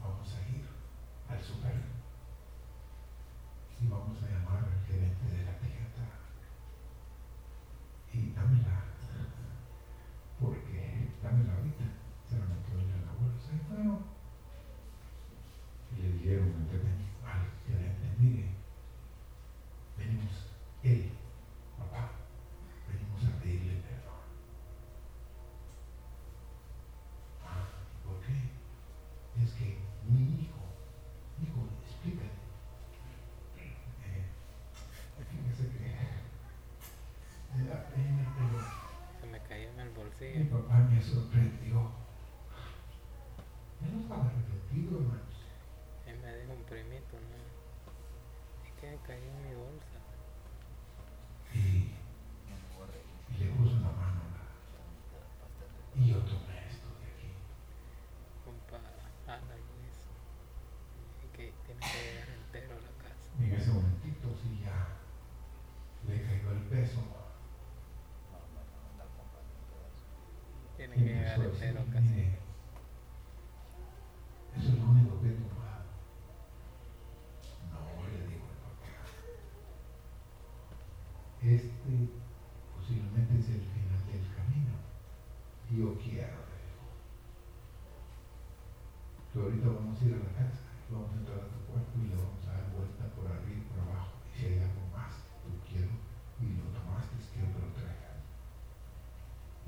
vamos 0.00 0.28
a 0.34 0.40
ir 0.48 0.64
al 1.28 1.42
super 1.42 1.74
y 3.80 3.86
vamos 3.88 4.22
a 4.22 4.28
llamar 4.30 4.62
al 4.64 4.86
gerente 4.86 5.24
de 5.36 5.44
la 5.44 5.58
tienda 5.58 6.06
y 8.12 8.30
dámela, 8.32 8.84
porque 10.40 11.08
dámela 11.22 11.54
ahorita, 11.56 11.84
se 12.28 12.38
la 12.38 12.44
metió 12.46 12.78
en 12.78 13.06
la 13.06 13.12
bolsa 13.12 13.50
y 13.52 13.74
bueno, 13.74 13.98
y 15.96 16.02
le 16.02 16.12
dijeron 16.12 16.52
al 17.24 17.50
gerente, 17.66 18.06
mire, 18.20 18.46
venimos, 19.98 20.46
él, 20.84 21.10
papá, 21.78 22.10
venimos 22.88 23.24
a 23.24 23.40
pedirle 23.42 23.80
perdón. 23.80 24.22
Ah, 27.44 27.66
¿por 28.04 28.20
qué? 28.20 28.36
Es 29.42 29.52
que 29.52 29.78
mi 30.08 30.42
hijo, 30.42 30.60
hijo, 31.42 31.60
explícale. 31.86 32.30
Eh, 33.56 34.26
fíjese 35.30 35.68
que 35.72 35.78
me 37.56 37.64
da 37.68 37.86
pena, 37.88 38.24
pero 38.36 38.58
Se 39.20 39.26
me 39.26 39.38
cayó 39.48 39.68
en 39.70 39.80
el 39.80 39.88
mi 39.90 39.94
bolsillo. 39.96 40.50
papá 40.50 40.78
me 40.90 41.00
sorprendió. 41.02 41.90
Él 43.82 43.92
no 43.94 44.00
estaba 44.00 44.24
arrepentido, 44.26 44.98
hermanos. 44.98 45.36
Y 46.06 46.10
me 46.22 46.36
dijo 46.40 46.52
¿no? 47.18 48.66
Es 48.66 48.72
que 48.80 48.98
cayó 49.06 49.24
en 49.24 49.42
mi 49.48 49.54
bolsa. 49.54 49.98
Y, 51.54 51.58
y 53.34 53.38
le 53.38 53.46
puso 53.52 53.74
una 53.76 53.90
mano 53.92 54.20
a 54.22 54.28
la- 54.32 56.00
Y 56.02 56.10
yo 56.10 56.18
tomé 56.20 56.66
esto 56.68 56.86
de 57.00 57.06
aquí. 57.12 57.30
Compa 58.44 58.78
Ana 59.26 59.54
Luis. 59.56 59.96
Y 61.22 61.26
que 61.36 61.52
tiene 61.66 61.82
que 61.90 61.98
llegar 62.02 62.28
entero 62.30 62.72
a 62.76 62.80
la 62.80 62.92
casa. 63.08 63.28
Y 63.38 63.44
en 63.44 63.52
ese 63.54 63.70
momentito 63.70 64.28
sí 64.42 64.60
ya 64.64 64.78
le 66.08 66.22
cayó 66.22 66.50
el 66.52 66.62
peso. 66.68 67.00
Tiene 70.76 70.94
que 70.96 71.00
llegar 71.04 71.34
empezó 71.36 71.42
a 71.42 71.46
decir, 71.52 71.64
entero 71.68 71.84
casi. 71.92 72.08
mire, 72.08 72.38
eso 74.56 74.68
es 74.68 74.74
lo 74.78 74.84
único 74.90 75.20
que 75.20 75.28
he 75.28 75.32
tomado. 75.32 75.84
No, 77.70 77.78
le 78.08 78.26
digo 78.26 78.46
al 78.50 78.58
papá. 78.66 78.90
Este 81.42 81.92
posiblemente 82.74 83.38
es 83.38 83.48
el 83.48 83.60
final 83.62 84.02
del 84.10 84.24
camino. 84.34 84.74
Y 85.70 85.72
yo 85.78 85.94
quiero, 86.02 86.38
le 86.50 86.58
digo. 86.66 86.86
Ahorita 89.62 89.78
vamos 89.78 90.02
a 90.02 90.04
ir 90.04 90.14
a 90.14 90.18
la 90.18 90.32
casa, 90.34 90.58
vamos 90.90 91.10
a 91.12 91.14
entrar 91.22 91.38
a 91.38 91.46
tu 91.46 91.58
cuarto 91.70 91.94
y 92.02 92.08
le 92.10 92.16
vamos 92.16 92.42
a 92.48 92.52
dar 92.52 92.66
vuelta 92.74 93.06
por 93.14 93.26
arriba 93.30 93.62
y 93.62 93.68
por 93.70 93.78
abajo. 93.86 94.10
Y 94.26 94.34
si 94.34 94.46
hay 94.46 94.58
algo 94.58 94.82
más 94.90 95.14
que 95.22 95.38
tú 95.46 95.54
quiero 95.70 95.94
y 96.42 96.58
lo 96.58 96.66
tomaste, 96.74 97.14
quiero 97.30 97.46
que 97.54 97.62
lo 97.62 97.70
traigas. 97.78 98.18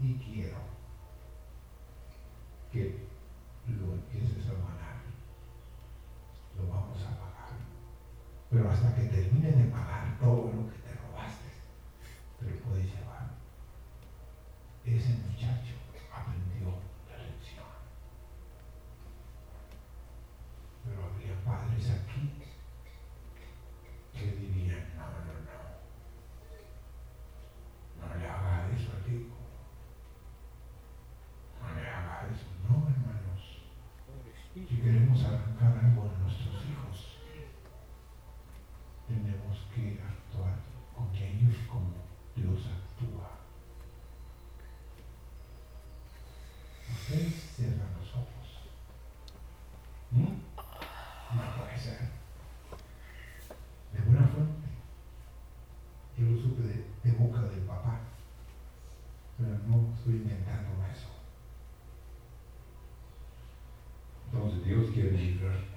Y 0.03 0.15
quiero 0.19 0.59
que 2.73 3.07
lo 3.71 3.95
empieces 3.95 4.51
a 4.51 4.55
pagar. 4.59 4.99
Lo 6.59 6.67
vamos 6.67 6.99
a 6.99 7.15
pagar. 7.15 7.55
Pero 8.51 8.71
hasta 8.71 8.95
que 8.97 9.03
termine 9.15 9.53
de 9.53 9.71
pagar 9.71 10.19
todo 10.19 10.51
lo 10.53 10.67
que 10.71 10.79
te 10.83 10.93
robaste, 11.07 11.51
te 12.41 12.51
lo 12.51 12.57
puedes 12.67 12.87
llevar. 12.91 13.31
Ese 14.85 15.15
muchacho 15.23 15.75
aprendió 16.13 16.75
la 17.11 17.17
lección. 17.23 17.65
Pero 20.85 21.03
habría 21.05 21.35
padres 21.45 21.89
aquí 21.91 22.31
que 24.13 24.27
dirían, 24.37 24.85
no, 24.97 25.07
no, 25.09 25.35
no. 25.49 25.59
No 28.01 28.15
le 28.21 28.27
haga 28.29 28.69
eso 28.77 28.91
al 28.93 29.13
hijo. 29.13 29.35
No 31.61 31.75
le 31.75 31.89
haga 31.89 32.29
eso. 32.31 32.47
No, 32.69 32.87
hermanos. 32.89 33.43
Si 34.53 34.61
Pobrecito. 34.61 34.85
queremos 34.85 35.25
arrancar 35.25 35.79
algo 35.85 36.03
de 36.11 36.19
nuestros 36.19 36.65
hijos, 36.67 37.19
tenemos 39.09 39.59
que 39.75 40.01
actuar 40.03 40.57
con 40.95 41.15
ellos 41.17 41.57
como 41.67 41.95
Dios 42.37 42.61
actúa. 42.67 43.31
Ustedes 46.93 47.35
cierran 47.57 47.89
los 47.99 48.11
ojos. 48.15 48.49
¿Mm? 50.11 50.45
No 51.35 51.57
puede 51.59 51.79
ser. 51.79 51.99
De 53.93 54.01
buena 54.07 54.27
fuente. 54.29 54.69
Yo 56.17 56.27
lo 56.31 56.41
supe 56.41 56.63
de, 56.63 56.85
de 57.03 57.13
boca 57.19 57.43
del 57.43 57.61
papá. 57.63 58.01
Pero 59.37 59.59
no 59.67 59.93
estoy 59.95 60.15
inventando 60.15 60.71
eso. 60.93 61.09
Entonces 64.33 64.65
Dios 64.65 64.91
quiere 64.93 65.11
librarte. 65.13 65.75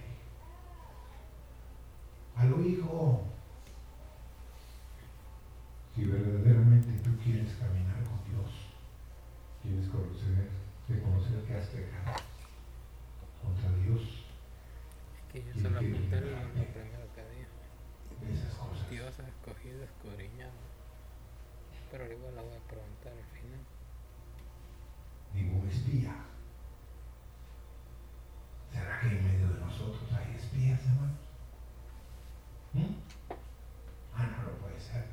Aló 2.36 2.62
hijo, 2.62 3.24
si 5.96 6.06
verdaderamente 6.06 6.92
tú 7.04 7.18
quieres 7.24 7.56
caminar 7.56 8.04
con 8.04 8.24
Dios, 8.32 8.52
tienes 9.64 9.86
que 9.86 9.92
conocer, 9.92 10.50
reconocer 10.88 11.44
que 11.46 11.56
has 11.56 11.66
pecado 11.68 12.14
contra 13.44 13.76
Dios 13.78 14.02
Es 14.02 15.34
que 15.34 15.40
yo 15.40 15.52
¿Quién 15.54 15.64
se 15.64 15.67
lo 15.82 15.82
quiere 15.82 15.98
apunté 15.98 16.22
lo, 16.22 16.28
librarte? 16.28 16.60
lo 16.60 16.66
primero 16.74 17.08
que 17.14 17.22
cosas. 18.58 18.90
Dios 18.90 19.20
ha 19.20 19.28
escogido 19.28 19.84
escudriñado. 19.84 20.52
Pero 21.92 22.12
igual 22.12 22.36
la 22.36 22.42
voy 22.42 22.56
a 22.56 22.68
preguntar 22.68 23.14
al 23.14 23.30
final. 23.38 23.64
Ningún 25.34 25.70
espía. 25.70 26.16
¿Será 28.74 29.00
que 29.00 29.08
en 29.08 29.24
medio 29.24 29.48
de 29.54 29.60
nosotros 29.60 30.12
hay 30.14 30.36
espías, 30.36 30.82
hermanos? 30.82 31.18
¿Mm? 32.74 32.94
Ah, 34.14 34.28
no 34.38 34.44
lo 34.44 34.58
puede 34.58 34.80
ser. 34.80 35.06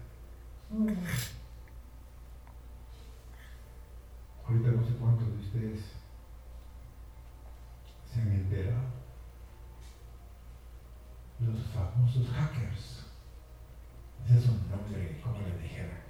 Ahorita 4.46 4.68
no 4.70 4.86
sé 4.86 4.94
cuántos 4.96 5.28
de 5.28 5.36
ustedes 5.36 5.80
se 8.12 8.20
han 8.20 8.32
enterado. 8.32 8.94
Los 11.40 11.62
famosos 11.66 12.28
hackers. 12.30 13.04
Ese 14.24 14.38
es 14.38 14.46
un 14.46 14.70
nombre, 14.70 15.20
como 15.22 15.38
le 15.40 15.58
dijera, 15.58 16.00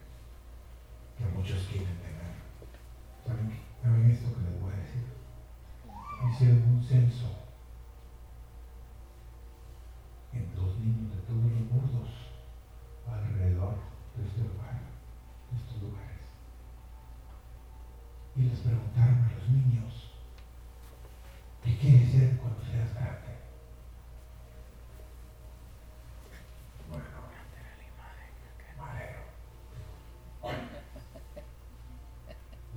que 1.19 1.25
muchos 1.27 1.67
quieren 1.67 1.97
tener. 1.99 2.35
¿Saben, 3.27 3.49
qué? 3.49 3.59
¿Saben 3.83 4.11
esto 4.11 4.33
que 4.35 4.41
les 4.43 4.61
voy 4.61 4.73
a 4.73 4.77
decir? 4.77 5.03
Hicieron 6.45 6.75
un 6.75 6.85
censo 6.85 7.25
en 10.35 10.55
dos 10.55 10.79
niños 10.79 11.11
de 11.17 11.23
todos 11.23 11.43
los 11.43 11.71
bordos 11.71 12.11
alrededor 13.11 13.77
de 14.15 14.27
este 14.27 14.41
lugar, 14.43 14.79
de 15.51 15.57
estos 15.57 15.81
lugares. 15.81 16.21
Y 18.37 18.43
les 18.43 18.59
preguntaron 18.59 19.25
a 19.25 19.33
los 19.33 19.49
niños, 19.49 20.11
¿qué 21.63 21.79
quieres 21.79 22.13
ser 22.13 22.37
cuando 22.37 22.63
seas 22.63 22.93
grande? 22.93 23.39
Bueno, 26.91 27.05
madero. 28.77 29.21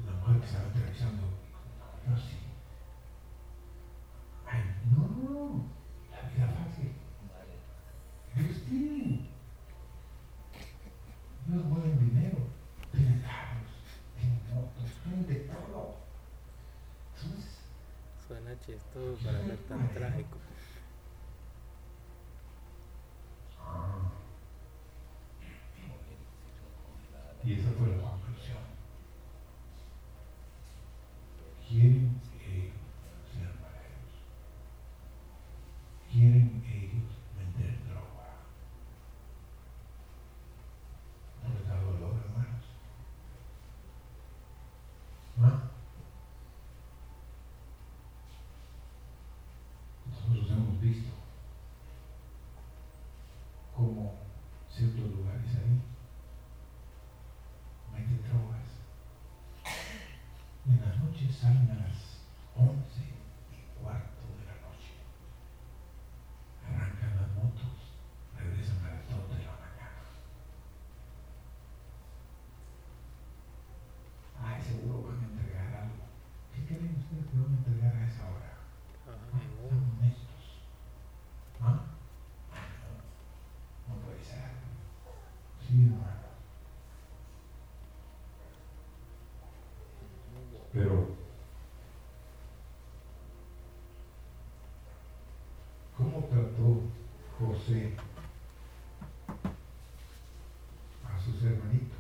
La 0.06 0.12
mujer 0.14 0.40
que 0.40 0.46
estaba 0.46 0.68
entrevistando, 0.68 1.24
no, 2.08 2.16
yo 2.16 2.22
sí. 2.22 2.48
Ay, 4.50 4.62
no, 4.96 5.02
no, 5.02 5.30
no, 5.30 5.66
la 6.10 6.30
vida 6.30 6.48
fácil. 6.48 6.94
Ellos 8.34 8.64
tienen. 8.64 9.28
Ellos 11.50 11.66
mueven 11.66 12.00
dinero. 12.00 12.38
Tienen 12.92 13.22
estuvo 18.66 19.16
para 19.24 19.44
ser 19.46 19.58
tan 19.70 19.88
trágico. 19.94 20.38
Ah. 23.62 24.12
Y 27.44 27.54
esa 27.54 27.70
fue 27.78 27.88
la 27.88 28.02
conclusión. 28.02 28.58
Quieren 31.68 32.20
ellos 32.42 32.74
ser 33.34 33.48
mareros. 33.62 34.14
Quieren 36.12 36.64
ellos 36.68 37.12
vender 37.38 37.78
droga. 37.88 38.34
¿No 41.44 41.54
les 41.54 41.68
da 41.68 41.76
dolor, 41.82 42.16
hermanos? 42.26 42.64
¿Ah? 45.42 45.70
Nosotros 50.10 50.50
hemos 50.52 50.82
visto 50.82 51.12
cómo 53.76 54.14
ciertos 54.70 55.10
lugares 55.12 55.56
ahí 55.56 55.82
meten 57.94 58.22
drogas. 58.24 58.68
En 60.66 60.82
las 60.82 60.98
noches 60.98 61.36
salen 61.36 61.70
a 61.72 61.76
las 61.88 61.98
11 62.56 62.74
y 63.00 63.82
cuarto 63.82 64.24
de 64.40 64.46
la 64.46 64.56
noche. 64.68 64.94
Arrancan 66.68 67.16
las 67.16 67.30
motos, 67.36 67.96
regresan 68.38 68.84
a 68.84 68.90
las 68.96 69.10
2 69.10 69.30
de 69.30 69.46
la 69.46 69.52
mañana. 69.52 70.02
Ay, 74.44 74.62
seguro 74.62 75.04
van 75.08 75.24
a 75.24 75.28
entregar 75.28 75.74
algo. 75.84 76.04
¿Qué 76.54 76.66
creen 76.66 76.96
ustedes 77.00 77.28
que 77.32 77.38
van 77.40 77.54
a 77.54 77.58
entregar 77.58 77.96
a 77.96 78.08
esa 78.08 78.24
hora? 78.28 78.52
Trabajan 79.06 79.42
en 79.42 79.48
Sean 79.48 79.72
uno. 79.72 79.94
honestos. 80.00 80.44
¿Ah? 81.62 81.80
Ah, 82.52 82.68
No, 83.88 83.96
no 83.96 84.02
puede 84.02 84.22
ser. 84.24 84.52
Sí, 85.66 85.86
hermano. 85.88 86.28
Pero, 90.78 91.08
¿cómo 95.98 96.24
trató 96.26 96.84
José 97.40 97.94
a 101.04 101.20
sus 101.20 101.44
hermanitos? 101.44 101.98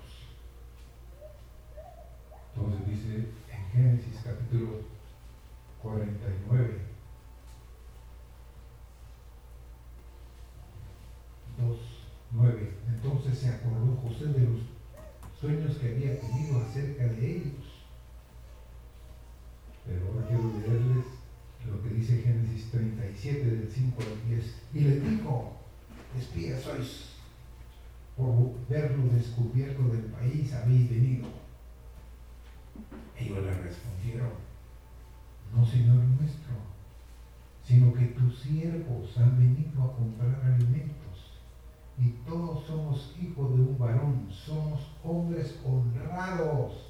Entonces 2.53 2.87
dice 2.87 3.29
en 3.49 3.65
Génesis 3.71 4.21
capítulo 4.23 4.81
49, 5.81 6.81
2, 11.57 11.77
9. 12.29 12.73
Entonces 12.89 13.39
se 13.39 13.49
acordó 13.49 13.95
José 14.03 14.25
de 14.27 14.47
los 14.47 14.59
sueños 15.41 15.77
que 15.77 15.95
había 15.95 16.19
tenido 16.19 16.61
acerca 16.61 17.07
de 17.07 17.37
ellos. 17.37 17.77
Pero 19.87 20.05
ahora 20.07 20.27
quiero 20.27 20.51
leerles 20.59 21.05
lo 21.65 21.81
que 21.81 21.89
dice 21.95 22.21
Génesis 22.21 22.69
37 22.71 23.45
del 23.45 23.71
5 23.71 24.01
al 24.01 24.29
10. 24.29 24.55
Y 24.73 24.79
le 24.81 24.99
dijo, 24.99 25.53
espías 26.17 26.61
sois, 26.61 27.13
por 28.17 28.53
verlo 28.67 29.07
descubierto 29.13 29.83
del 29.87 30.05
país 30.05 30.53
habéis 30.53 30.89
venido. 30.89 31.27
Ellos 33.17 33.43
le 33.43 33.53
respondieron, 33.53 34.31
no 35.55 35.65
Señor 35.65 35.95
nuestro, 35.95 36.53
sino 37.63 37.93
que 37.93 38.07
tus 38.07 38.39
siervos 38.39 39.17
han 39.17 39.37
venido 39.37 39.83
a 39.83 39.95
comprar 39.95 40.41
alimentos. 40.43 40.97
Y 41.97 42.09
todos 42.27 42.65
somos 42.65 43.15
hijos 43.21 43.55
de 43.55 43.61
un 43.61 43.77
varón, 43.79 44.27
somos 44.29 44.91
hombres 45.03 45.59
honrados. 45.65 46.87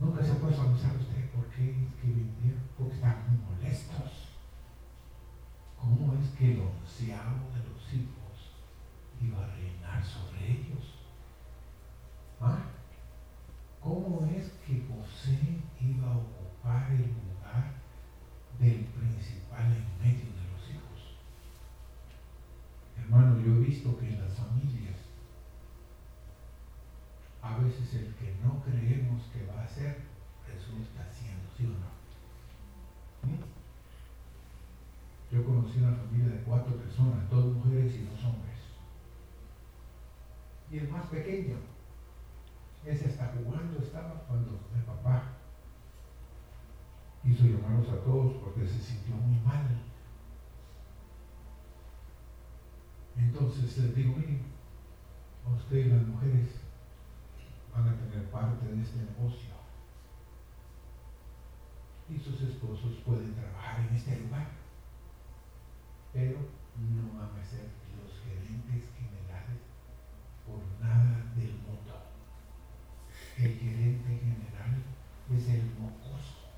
Nunca 0.00 0.24
se 0.24 0.32
ha 0.32 0.34
puesto 0.34 0.62
usted 0.62 1.30
por 1.30 1.46
qué 1.50 1.70
es 1.70 1.94
que 1.94 2.54
porque 2.76 2.94
están 2.94 3.40
molestos. 3.48 4.10
¿Cómo 5.78 6.14
es 6.14 6.30
que 6.30 6.54
los 6.54 7.94
hijos 7.94 8.52
iba 9.20 9.44
a 9.44 9.54
reinar 9.54 10.04
sobre 10.04 10.50
ellos? 10.50 10.94
¿Ah? 12.40 12.58
¿Cómo 13.80 14.26
es 14.26 14.50
que 14.66 14.86
José 14.88 15.60
iba 15.80 16.12
a 16.12 16.16
ocupar 16.16 16.90
el 16.92 17.02
lugar 17.02 17.74
del 18.58 18.84
principal 18.84 19.66
en 19.72 19.86
medio 20.02 20.32
de 20.32 20.44
los 20.52 20.70
hijos? 20.70 21.18
Hermano, 22.98 23.40
yo 23.40 23.56
he 23.56 23.60
visto 23.60 23.96
que 23.98 24.08
en 24.08 24.20
las 24.22 24.34
familias 24.34 24.96
a 27.42 27.58
veces 27.58 27.94
el 27.94 28.14
que 28.14 28.34
no 28.42 28.62
creemos 28.64 29.22
que 29.32 29.46
va 29.46 29.62
a 29.62 29.68
ser 29.68 30.00
resulta 30.48 31.06
siendo, 31.12 31.44
¿sí 31.56 31.66
o 31.66 31.68
no? 31.68 31.92
¿Mm? 33.28 33.54
Yo 35.30 35.44
una 35.78 35.96
familia 35.96 36.34
de 36.34 36.42
cuatro 36.42 36.76
personas, 36.76 37.28
dos 37.30 37.44
mujeres 37.46 37.94
y 37.94 38.04
dos 38.04 38.24
hombres. 38.24 38.58
Y 40.70 40.78
el 40.78 40.88
más 40.88 41.06
pequeño, 41.06 41.56
ese 42.84 43.06
hasta 43.06 43.34
jugando 43.36 43.78
estaba 43.78 44.24
cuando 44.26 44.60
el 44.74 44.82
papá 44.82 45.34
hizo 47.24 47.44
llamarlos 47.44 47.88
a 47.88 48.04
todos 48.04 48.34
porque 48.34 48.66
se 48.66 48.80
sintió 48.80 49.14
muy 49.16 49.38
mal. 49.40 49.64
Entonces 53.16 53.78
les 53.78 53.94
digo, 53.94 54.14
miren, 54.16 54.42
a 55.46 55.54
ustedes 55.54 55.92
las 55.92 56.06
mujeres 56.06 56.48
van 57.74 57.88
a 57.88 57.96
tener 57.96 58.30
parte 58.30 58.66
de 58.66 58.82
este 58.82 58.98
negocio. 58.98 59.54
Y 62.08 62.18
sus 62.18 62.40
esposos 62.42 62.96
pueden 63.04 63.34
trabajar 63.34 63.80
en 63.88 63.96
este 63.96 64.20
lugar. 64.20 64.63
Pero 66.14 66.38
no 66.78 67.18
van 67.18 67.36
a 67.38 67.44
ser 67.44 67.68
los 67.98 68.12
gerentes 68.22 68.88
generales 68.96 69.60
por 70.46 70.62
nada 70.80 71.26
del 71.36 71.54
mundo. 71.58 72.06
El 73.36 73.58
gerente 73.58 74.08
general 74.08 74.82
es 75.36 75.48
el 75.48 75.64
mocoso. 75.78 76.54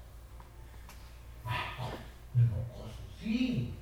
Ah, 1.45 1.91
El 2.37 2.47
mocoso, 2.47 3.01
sí. 3.19 3.75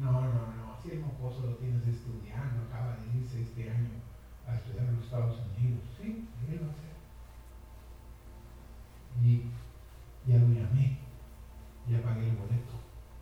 No, 0.00 0.12
no, 0.12 0.32
no. 0.56 0.76
Si 0.82 0.90
el 0.90 1.00
mocoso 1.00 1.46
lo 1.46 1.54
tienes 1.56 1.86
estudiando, 1.86 2.64
acaba 2.68 2.96
de 2.96 3.18
irse 3.20 3.42
este 3.42 3.70
año 3.70 4.02
a 4.48 4.56
estudiar 4.56 4.86
en 4.86 4.96
los 4.96 5.04
Estados 5.04 5.38
Unidos. 5.56 5.80
Sí, 5.96 6.28
él 6.50 6.60
va 6.62 6.70
a 6.70 6.74
ser. 6.74 6.96
Y 9.22 9.42
ya 10.26 10.38
lo 10.38 10.48
llamé, 10.48 10.98
ya 11.88 12.02
pagué 12.02 12.30
el 12.30 12.36
boleto. 12.36 12.74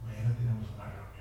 Mañana 0.05 0.35
tenemos 0.37 0.67
una 0.75 0.85
reunión. 0.85 1.15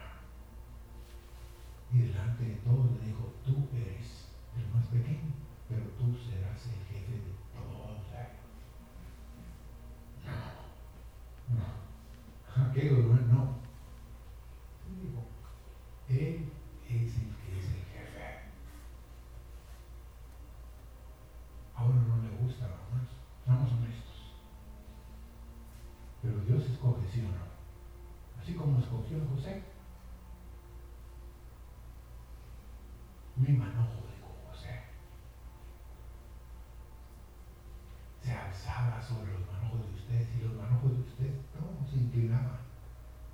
Y 1.94 2.00
delante 2.00 2.44
de 2.44 2.56
todos 2.56 2.92
le 3.00 3.08
dijo, 3.08 3.34
tú 3.46 3.68
eres 3.76 4.28
el 4.58 4.68
más 4.74 4.86
pequeño, 4.88 5.32
pero 5.70 5.84
tú 5.98 6.16
serás 6.18 6.66
el 6.68 6.84
jefe 6.92 7.14
de 7.14 7.34
todos 7.54 8.02
ellos. 8.12 8.50
No, 10.26 11.56
no. 11.56 12.66
Aquello 12.70 12.98
no, 12.98 13.16
no. 13.34 13.58
Y 14.90 15.06
digo, 15.06 15.24
él 16.10 16.50
es 16.90 17.16
el 17.18 17.36
que 17.36 17.60
es 17.60 17.66
el 17.66 17.86
jefe. 17.94 18.50
Ahora 21.76 21.96
no 21.96 22.22
le 22.24 22.38
gusta, 22.38 22.66
hermanos. 22.66 23.10
Seamos 23.46 23.72
honestos. 23.72 24.34
Pero 26.22 26.46
No. 27.22 28.42
Así 28.42 28.54
como 28.56 28.80
escogió 28.80 29.18
José. 29.34 29.64
Mi 33.36 33.50
manojo 33.50 34.04
de 34.08 34.48
José 34.48 34.84
se 38.22 38.32
alzaba 38.32 39.02
sobre 39.02 39.34
los 39.34 39.42
manojos 39.52 39.88
de 39.88 39.96
ustedes 39.96 40.28
y 40.38 40.44
los 40.44 40.54
manojos 40.54 40.92
de 40.92 41.00
ustedes 41.00 41.34
todos 41.52 41.90
se 41.90 41.98
inclinaban. 41.98 42.60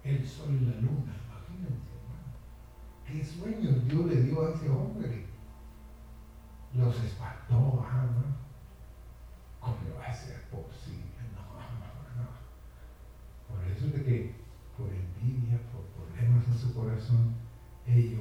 El 0.03 0.25
sol 0.25 0.55
y 0.55 0.65
la 0.65 0.75
luna, 0.81 1.13
imagínense, 1.27 1.89
hermano. 1.93 2.33
¿Qué 3.05 3.23
sueños 3.23 3.85
Dios 3.85 4.05
le 4.05 4.23
dio 4.23 4.45
a 4.45 4.51
ese 4.51 4.69
hombre? 4.69 5.25
Los 6.73 7.03
espantó, 7.03 7.85
ah, 7.85 8.05
hermano. 8.05 8.37
¿Cómo 9.59 9.99
va 9.99 10.05
a 10.05 10.13
ser 10.13 10.41
posible? 10.49 11.03
No, 11.35 11.41
no, 11.59 12.23
no. 12.23 12.29
Por 13.47 13.65
eso 13.69 13.87
es 13.87 13.93
de 13.93 14.03
que 14.03 14.35
por 14.77 14.87
envidia, 14.87 15.59
por 15.73 15.83
problemas 15.87 16.47
en 16.47 16.57
su 16.57 16.73
corazón, 16.73 17.35
ella 17.85 18.19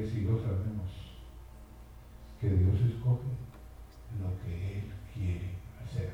ustedes 0.00 0.14
y 0.14 0.24
yo 0.24 0.38
sabemos 0.38 0.90
que 2.40 2.48
Dios 2.48 2.80
escoge 2.80 3.28
lo 4.20 4.42
que 4.42 4.78
Él 4.78 4.92
quiere 5.12 5.54
hacer. 5.82 6.12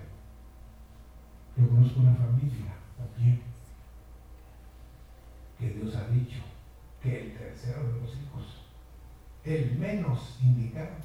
Yo 1.57 1.68
conozco 1.68 2.01
una 2.01 2.14
familia 2.14 2.74
también 2.99 3.43
que 5.59 5.70
Dios 5.70 5.95
ha 5.95 6.09
dicho 6.09 6.39
que 7.03 7.26
el 7.26 7.39
tercero 7.39 7.87
de 7.93 8.01
los 8.01 8.11
hijos, 8.11 8.64
el 9.45 9.78
menos 9.78 10.39
indicado, 10.43 10.97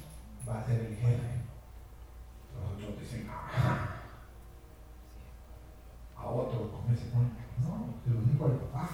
va 0.48 0.60
a 0.60 0.66
ser 0.66 0.80
el 0.80 0.96
jefe. 0.96 1.42
Los 2.54 2.82
otros 2.82 3.00
dicen, 3.00 3.28
ah, 3.30 4.02
a 6.16 6.26
otro 6.26 6.70
con 6.70 6.94
ese 6.94 7.08
cuento. 7.10 7.36
No, 7.62 7.94
se 8.04 8.10
lo 8.10 8.20
digo 8.22 8.46
al 8.46 8.58
papá. 8.58 8.90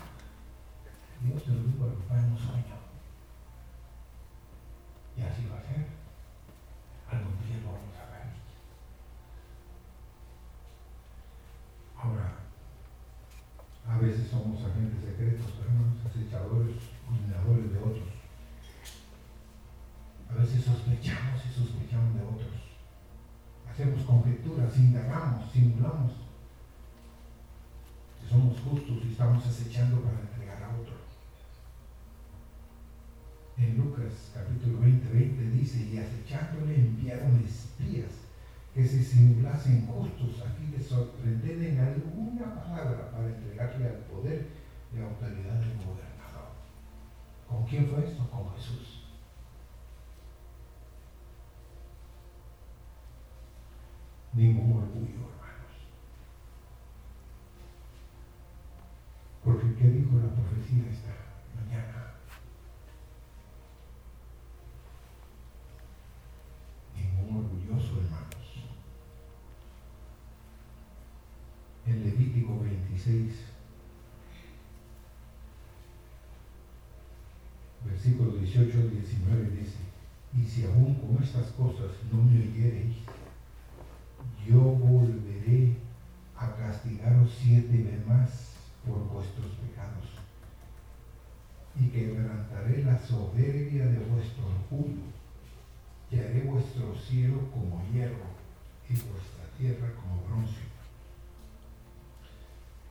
Dios 1.23 1.43
te 1.43 1.51
lo 1.51 1.63
dijo 1.63 1.85
al 1.85 1.93
papá 1.93 2.19
en 2.19 2.33
un 2.33 2.39
sueño. 2.39 2.79
Y 5.19 5.23
así 5.23 5.49
va 5.51 5.59
a 5.59 5.63
ser. 5.63 5.87
Algún 7.11 7.37
día 7.45 7.59
lo 7.59 7.73
vamos 7.73 7.97
a 7.97 8.07
ver. 8.13 8.29
Ahora, 11.97 12.35
a 13.89 13.99
veces 13.99 14.28
somos 14.39 14.63
agentes 14.63 15.03
secretos, 15.03 15.51
hermanos, 15.59 15.99
acechadores, 16.07 16.77
cuidadores 17.07 17.73
de 17.73 17.79
otros. 17.79 18.09
A 20.31 20.35
veces 20.35 20.65
sospechamos 20.65 21.43
y 21.45 21.53
sospechamos 21.53 22.15
de 22.15 22.23
otros. 22.23 22.55
Hacemos 23.69 24.03
conjeturas, 24.03 24.77
indagamos, 24.79 25.51
simulamos. 25.51 26.13
Que 28.21 28.29
somos 28.31 28.61
justos 28.61 28.99
y 29.05 29.11
estamos 29.11 29.45
acechando 29.45 30.01
para 30.03 30.21
entregar 30.21 30.63
a 30.63 30.77
otros. 30.77 30.99
En 33.57 33.77
Lucas 33.77 34.31
capítulo 34.33 34.81
20, 34.81 35.13
20 35.13 35.51
dice, 35.51 35.81
y 35.81 35.99
acechándole 35.99 36.77
enviaron 36.77 37.43
espías 37.45 38.13
que 38.79 38.87
se 38.87 39.03
simulasen 39.03 39.89
justos 39.89 40.41
a 40.47 40.51
fin 40.51 40.71
de 40.71 40.81
sorprender 40.81 41.61
en 41.65 41.81
alguna 41.81 42.55
palabra 42.55 43.11
para 43.11 43.27
entregarle 43.27 43.89
al 43.89 43.97
poder 44.07 44.47
y 44.95 45.01
autoridad 45.01 45.55
del 45.55 45.79
gobernador. 45.79 46.53
¿Con 47.49 47.67
quién 47.67 47.89
fue 47.89 48.05
esto? 48.05 48.31
Con 48.31 48.55
Jesús. 48.55 49.03
Ningún 54.33 54.71
orgullo, 54.71 55.27
hermanos. 55.27 55.75
Porque 59.43 59.75
¿qué 59.75 59.89
dijo 59.89 60.19
la 60.19 60.33
profecía 60.33 60.89
esta 60.89 61.17
mañana? 61.57 62.15
Ningún 66.95 67.45
orgulloso, 67.45 68.01
hermanos. 68.03 68.29
En 71.89 72.05
Levítico 72.05 72.61
26, 72.61 73.33
versículo 78.09 78.39
18 78.39 78.79
al 78.79 78.91
19 78.91 79.51
dice, 79.51 79.77
y 80.37 80.45
si 80.45 80.65
aún 80.65 80.95
con 80.95 81.23
estas 81.23 81.49
cosas 81.53 81.91
no 82.11 82.23
me 82.23 82.41
oyereis, 82.41 82.97
yo 84.47 84.61
volveré 84.61 85.77
a 86.37 86.55
castigaros 86.57 87.31
siete 87.39 87.77
veces 87.77 88.07
más 88.07 88.53
por 88.87 88.99
vuestros 89.09 89.47
pecados 89.47 90.07
y 91.79 91.89
quebrantaré 91.89 92.83
la 92.85 92.99
soberbia 92.99 93.87
de 93.87 93.99
vuestro 93.99 94.45
orgullo 94.47 95.03
y 96.11 96.19
haré 96.19 96.43
vuestro 96.45 96.95
cielo 96.97 97.41
como 97.53 97.85
hierro 97.93 98.39
y 98.89 98.95
vuestra 98.95 99.45
tierra 99.59 99.93
como 99.97 100.23
bronce. 100.27 100.63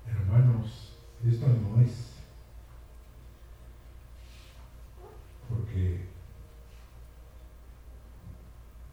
Hermanos, 0.07 0.93
esto 1.26 1.47
no 1.47 1.82
es 1.82 2.18
porque 5.49 6.07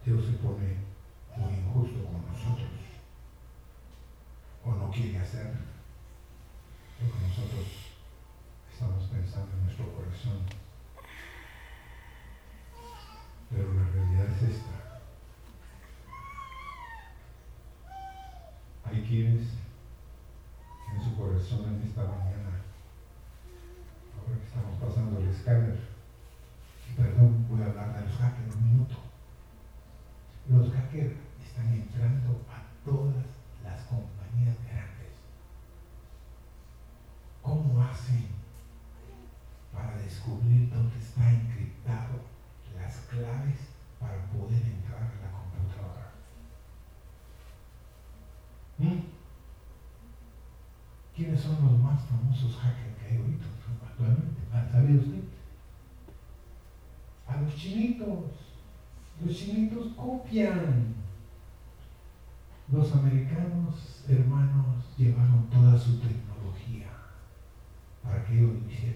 Dios 0.05 0.25
se 0.25 0.33
pone 0.33 0.77
muy 1.35 1.53
injusto 1.53 2.05
con 2.05 2.25
nosotros 2.25 2.69
o 4.63 4.71
no 4.71 4.91
quiere 4.91 5.19
hacer 5.19 5.53
lo 7.01 7.11
que 7.11 7.27
nosotros 7.27 7.65
estamos 8.71 9.03
pensando 9.05 9.51
en 9.57 9.63
nuestro 9.65 9.91
corazón. 9.93 10.39
Pero 13.49 13.73
la 13.73 13.89
realidad 13.89 14.27
es 14.37 14.49
esta. 14.55 15.01
Hay 18.85 19.01
quienes 19.03 19.47
en 20.93 21.03
su 21.03 21.15
corazón 21.17 21.65
en 21.65 21.87
esta 21.87 22.03
mañana, 22.03 22.61
ahora 24.17 24.39
que 24.39 24.47
estamos 24.47 24.79
pasando 24.79 25.19
el 25.19 25.27
escáner, 25.29 25.95
y 26.89 26.93
perdón, 26.93 27.45
voy 27.49 27.61
a 27.61 27.65
hablar 27.65 27.95
de 27.95 28.07
los 28.07 28.17
hackers 28.17 28.55
un 28.55 28.71
minuto. 28.71 28.95
Los 30.49 30.71
hackers 30.71 31.15
están 31.43 31.73
entrando 31.73 32.41
a 32.49 32.63
todas 32.85 33.25
las 33.63 33.81
compañías 33.85 34.55
grandes. 34.65 35.13
¿Cómo 37.41 37.81
hacen 37.83 38.27
para 39.73 39.97
descubrir 39.97 40.69
dónde 40.69 40.97
está 40.99 41.31
encriptado 41.31 42.21
las 42.75 42.95
claves 43.07 43.59
para 43.99 44.25
poder 44.27 44.61
entrar 44.61 45.01
a 45.01 45.21
la 45.21 45.31
computadora? 45.31 46.11
¿Mm? 48.77 49.15
¿Quiénes 51.15 51.41
son 51.41 51.63
los 51.63 51.79
famosos 52.35 52.57
hackers 52.61 52.97
que 52.97 53.07
hay 53.07 53.17
ahorita 53.17 53.45
actualmente? 53.87 54.41
¿Sabe 54.71 54.97
usted? 54.97 55.23
A 57.27 57.41
los 57.41 57.55
chinitos. 57.55 58.25
Los 59.23 59.35
chinitos 59.35 59.93
copian. 59.95 60.95
Los 62.71 62.93
americanos, 62.93 64.03
hermanos, 64.09 64.83
llevaron 64.97 65.47
toda 65.49 65.77
su 65.77 65.99
tecnología 65.99 66.87
para 68.03 68.25
que 68.25 68.39
ellos 68.39 68.53
lo 68.53 68.71
hicieran. 68.71 68.94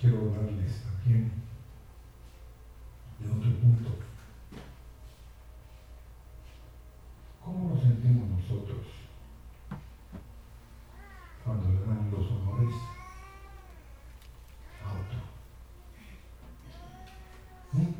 quiero 0.00 0.18
hablarles 0.20 0.82
también 0.82 1.30
de 3.18 3.26
otro 3.30 3.50
punto. 3.60 3.90
¿Cómo 7.44 7.74
nos 7.74 7.82
sentimos 7.82 8.30
nosotros 8.30 8.86
cuando 11.44 11.68
le 11.68 11.80
dan 11.80 12.10
los 12.10 12.30
honores 12.30 12.74
a 14.82 14.92
otro? 14.92 15.20
¿Mm? 17.72 17.94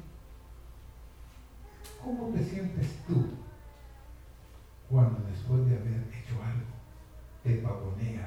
¿Cómo 2.02 2.32
te 2.32 2.44
sientes 2.44 3.04
tú 3.06 3.28
cuando 4.88 5.20
después 5.28 5.66
de 5.66 5.76
haber 5.76 6.08
hecho 6.14 6.42
algo 6.42 6.66
te 7.42 7.56
pavonean? 7.56 8.19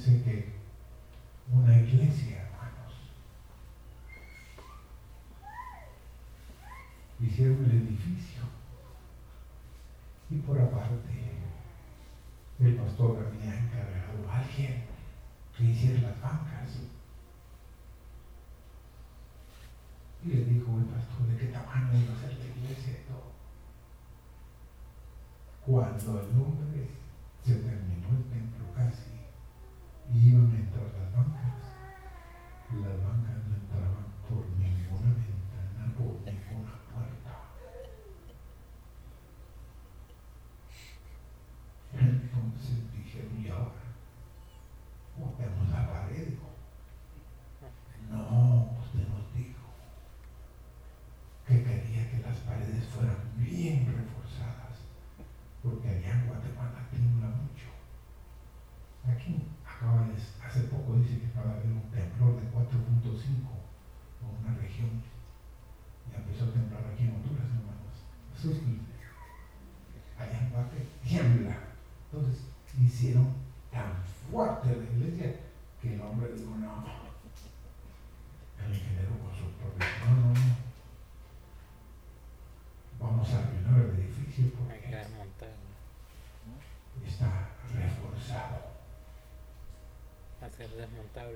dice 0.00 0.22
que 0.22 0.52
una 1.52 1.78
iglesia, 1.78 2.46
hermanos, 2.46 2.94
hicieron 7.20 7.64
el 7.66 7.82
edificio. 7.82 8.42
Y 10.30 10.36
por 10.38 10.58
aparte, 10.58 11.42
el 12.60 12.76
pastor 12.76 13.26
había 13.26 13.58
encargado 13.58 14.30
a 14.30 14.38
alguien 14.38 14.84
que 15.56 15.64
hiciera 15.64 16.00
las 16.00 16.20
bancas. 16.22 16.70
Y 20.24 20.28
le 20.28 20.44
dijo 20.44 20.78
el 20.78 20.84
pastor 20.84 21.26
de 21.26 21.36
qué 21.36 21.46
tamaño 21.46 21.98
iba 21.98 22.14
a 22.14 22.20
ser 22.20 22.38
la 22.38 22.44
iglesia 22.44 22.92
y 22.92 23.08
todo. 23.08 23.32
Cuando 25.66 26.20
el 26.20 26.40
hombre 26.40 26.69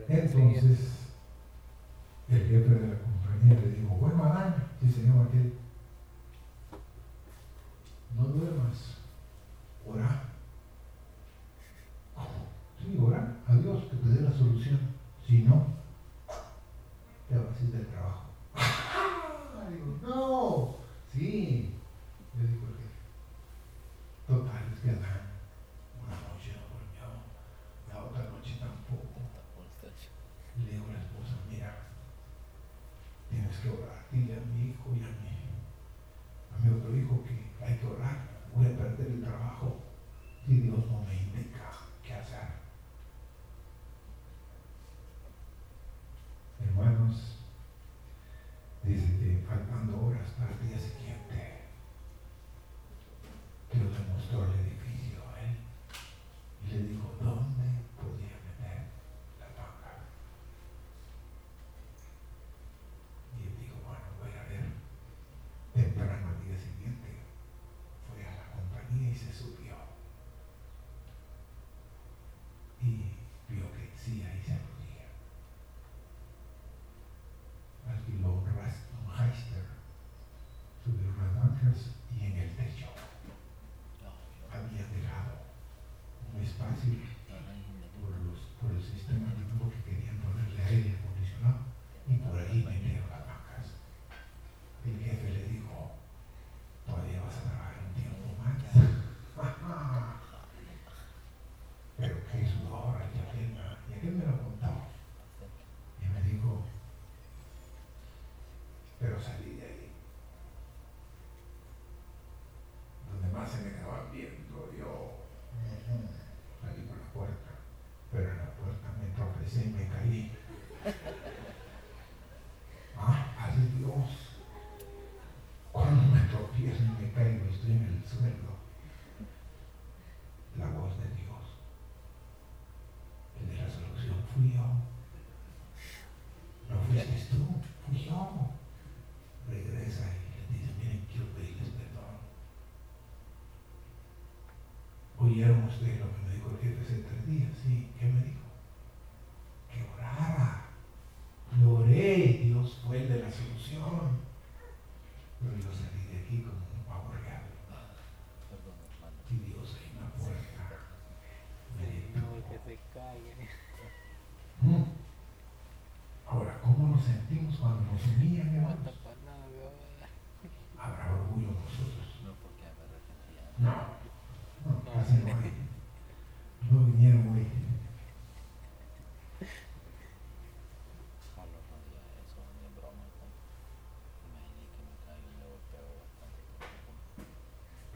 Entonces, 0.09 1.15
el 2.29 2.39
jefe 2.39 2.75
de 2.75 2.89
la 2.89 2.99
compañía 2.99 3.61
le 3.61 3.81
dijo, 3.81 3.95
bueno, 3.97 4.25
Adán, 4.25 4.55
dice 4.81 5.03
yo 5.07 5.23
aquel, 5.23 5.55
no 8.17 8.25
duermas, 8.25 8.99
ora. 9.87 10.25
¿Cómo? 12.15 12.29
Sí, 12.81 12.99
ora 13.01 13.37
a 13.47 13.57
Dios 13.57 13.85
que 13.85 13.97
te 13.97 14.09
dé 14.09 14.21
la 14.23 14.33
solución. 14.33 14.79
Si 15.27 15.43
no, 15.43 15.74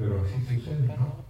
pero 0.08 0.24
así 0.24 0.54
sucede, 0.54 0.88
¿no? 0.96 1.27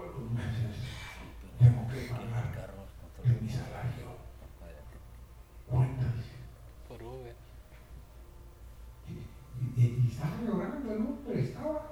todos 0.00 0.22
los 0.22 0.30
meses 0.32 0.76
tengo 1.58 1.86
que 1.88 2.08
pagar 2.08 2.72
de 3.22 3.40
mi 3.40 3.48
salario 3.48 4.16
cuentas. 5.68 6.14
Por 6.88 7.02
Uber. 7.02 7.36
Y, 9.08 9.80
y, 9.80 9.84
y, 9.84 10.10
estaba 10.10 10.36
llorando, 10.42 10.94
no 10.94 11.16
prestaba. 11.16 11.89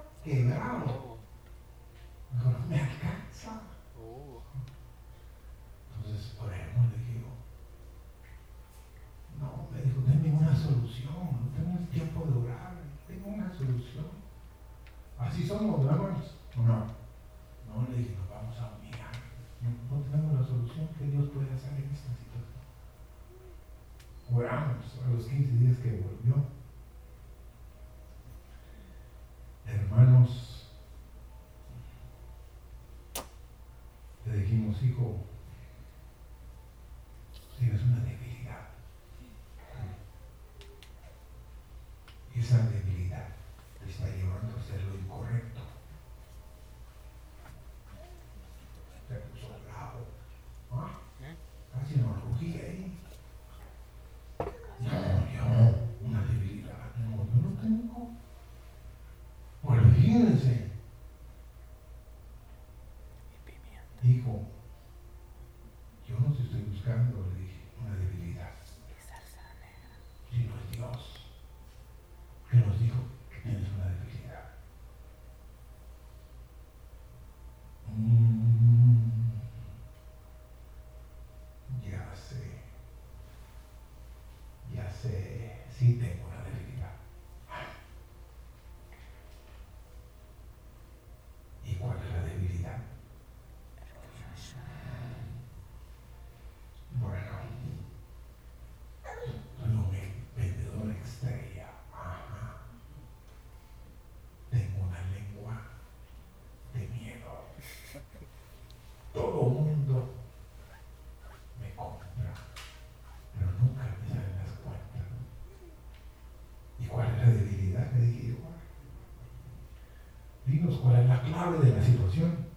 de 121.57 121.71
la 121.75 121.83
situación. 121.83 122.48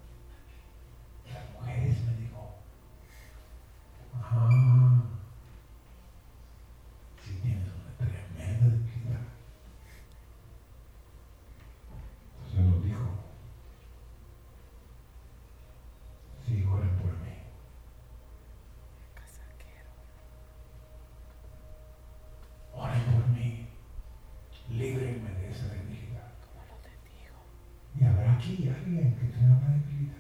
que 28.98 29.26
debilidad. 29.26 30.18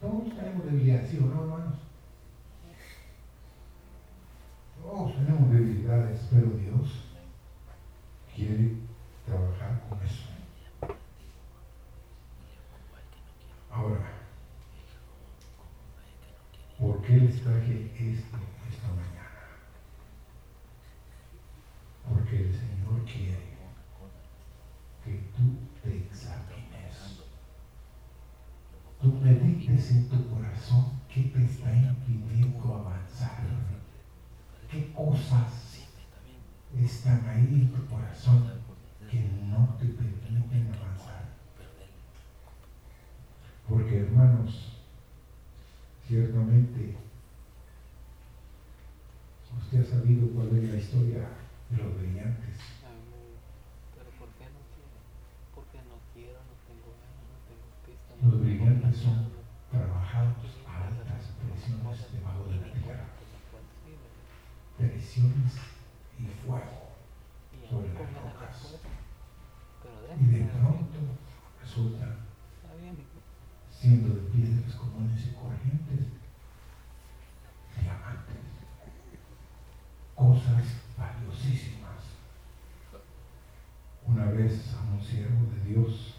Todos 0.00 0.36
tenemos 0.36 0.64
debilidad, 0.66 1.06
¿sí 1.08 1.18
o 1.18 1.26
no, 1.26 1.42
hermanos? 1.42 1.74
Todos 4.82 5.14
tenemos 5.14 5.50
debilidades, 5.50 6.20
pero 6.30 6.50
Dios 6.50 7.08
quiere 8.34 8.72
trabajar 9.24 9.82
con 9.88 10.02
eso. 10.02 10.28
Ahora, 13.70 14.04
¿por 16.78 17.02
qué 17.02 17.16
les 17.16 17.42
traje 17.42 17.90
esto? 17.98 18.53
medites 29.24 29.90
en 29.90 30.08
tu 30.10 30.28
corazón 30.28 31.00
qué 31.08 31.22
te 31.22 31.44
está 31.44 31.74
impidiendo 31.74 32.74
avanzar. 32.74 33.40
¿Qué 34.70 34.92
cosas 34.92 35.78
están 36.78 37.26
ahí 37.26 37.48
en 37.62 37.72
tu 37.72 37.86
corazón 37.86 38.50
que 39.10 39.20
no 39.48 39.76
te 39.80 39.86
permiten 39.86 40.72
avanzar? 40.74 41.24
Porque 43.66 44.00
hermanos, 44.00 44.82
ciertamente, 46.06 46.96
usted 49.58 49.80
ha 49.80 50.00
sabido 50.00 50.28
cuál 50.34 50.48
es 50.58 50.70
la 50.70 50.76
historia 50.76 51.28
de 51.70 51.76
los 51.78 51.98
brillantes. 51.98 52.56
son 59.04 59.28
trabajados 59.70 60.64
a 60.66 60.88
altas 60.88 61.36
presiones 61.36 62.12
debajo 62.12 62.44
de 62.48 62.56
la 62.56 62.72
tierra. 62.72 63.04
Presiones 64.78 65.52
y 66.18 66.26
fuego 66.46 66.88
sobre 67.68 67.92
las 67.92 68.12
rocas. 68.14 68.80
Y 70.18 70.24
de 70.26 70.44
pronto 70.44 70.98
resultan 71.60 72.16
siendo 73.70 74.14
de 74.14 74.20
piedras 74.30 74.74
comunes 74.76 75.20
y 75.26 75.34
corrientes, 75.34 76.06
diamantes, 77.78 78.44
cosas 80.14 80.64
valiosísimas. 80.96 82.00
Una 84.06 84.24
vez 84.30 84.74
a 84.74 84.94
un 84.94 85.02
siervo 85.02 85.44
de 85.52 85.70
Dios 85.70 86.13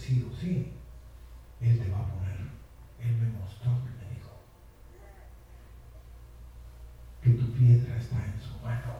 sí 0.00 0.26
o 0.28 0.34
sí, 0.34 0.72
Él 1.60 1.78
te 1.78 1.90
va 1.90 1.98
a 1.98 2.06
poner. 2.06 2.40
Él 3.00 3.16
me 3.16 3.38
mostró, 3.38 3.72
me 3.72 4.14
dijo, 4.14 4.30
que 7.22 7.30
tu 7.30 7.52
piedra 7.52 7.96
está 7.96 8.16
en 8.24 8.40
su 8.40 8.58
mano 8.64 8.94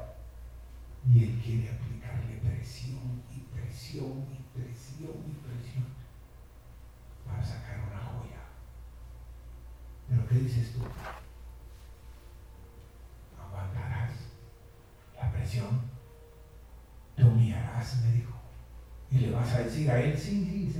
y 1.08 1.24
Él 1.24 1.40
quiere 1.42 1.70
aplicarle 1.70 2.36
presión 2.36 3.22
y 3.34 3.40
presión 3.54 4.26
y 4.30 4.58
presión 4.58 5.16
y 5.26 5.34
presión 5.46 5.84
para 7.26 7.42
sacar 7.42 7.80
una 7.90 7.98
joya. 7.98 8.42
Pero 10.08 10.28
¿qué 10.28 10.34
dices 10.34 10.72
tú? 10.74 10.80
¿Aguantarás 13.40 14.12
la 15.16 15.32
presión? 15.32 15.80
¿Te 17.16 17.24
humillarás? 17.24 18.02
Me 18.02 18.12
dijo. 18.12 18.34
Y 19.10 19.18
le 19.18 19.30
vas 19.30 19.52
a 19.54 19.60
decir 19.60 19.90
a 19.90 20.00
Él, 20.00 20.16
sí, 20.16 20.44
sí, 20.44 20.72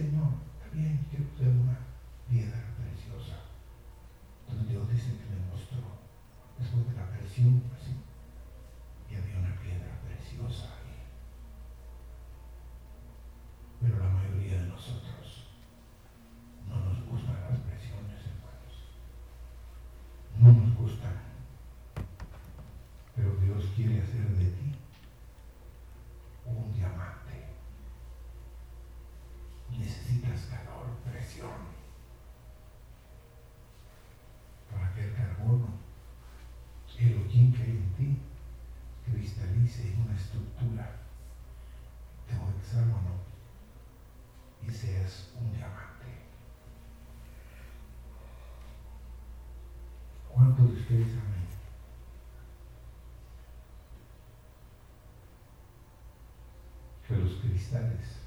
Que 57.09 57.17
los 57.17 57.33
cristales 57.41 58.20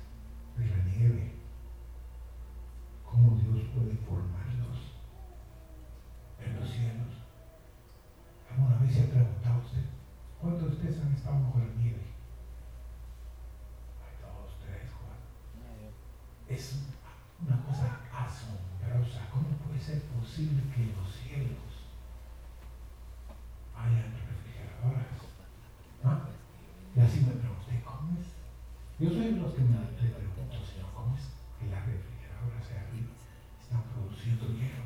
es 29.34 29.54
que 29.56 29.62
me, 29.62 29.78
le 29.80 30.10
pregunto, 30.14 30.62
Señor, 30.64 30.94
¿cómo 30.94 31.18
es 31.18 31.26
que 31.58 31.66
las 31.66 31.84
refrigeradoras 31.86 32.70
de 32.70 32.78
arriba 32.78 33.14
están 33.60 33.82
produciendo 33.90 34.46
hierro? 34.54 34.86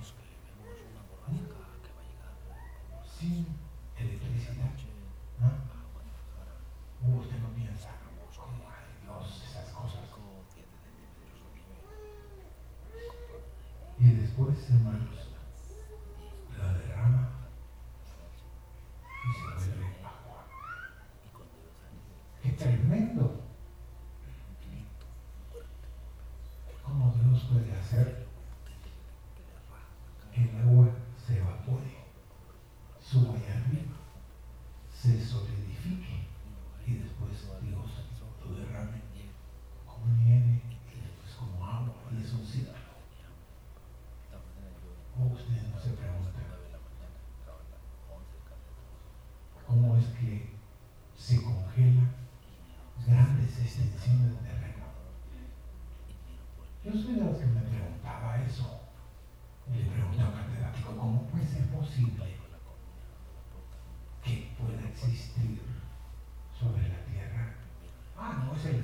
Sin 3.04 3.46
electricidad. 3.98 4.72
¿no? 5.42 5.52
Usted 7.20 7.40
no 7.40 7.50
piensa, 7.50 7.90
¿cómo 8.36 8.64
hay 8.72 8.88
Dios 9.04 9.44
esas 9.44 9.70
cosas? 9.74 10.02
Y 14.00 14.12
después, 14.12 14.70
hermanos, 14.70 15.32
la 16.58 16.74
derrama 16.74 17.30
y 19.26 19.60
se 19.60 19.72
vuelve 19.72 19.86
agua. 20.06 20.46
¡Qué 22.44 22.52
tremendo! 22.52 23.37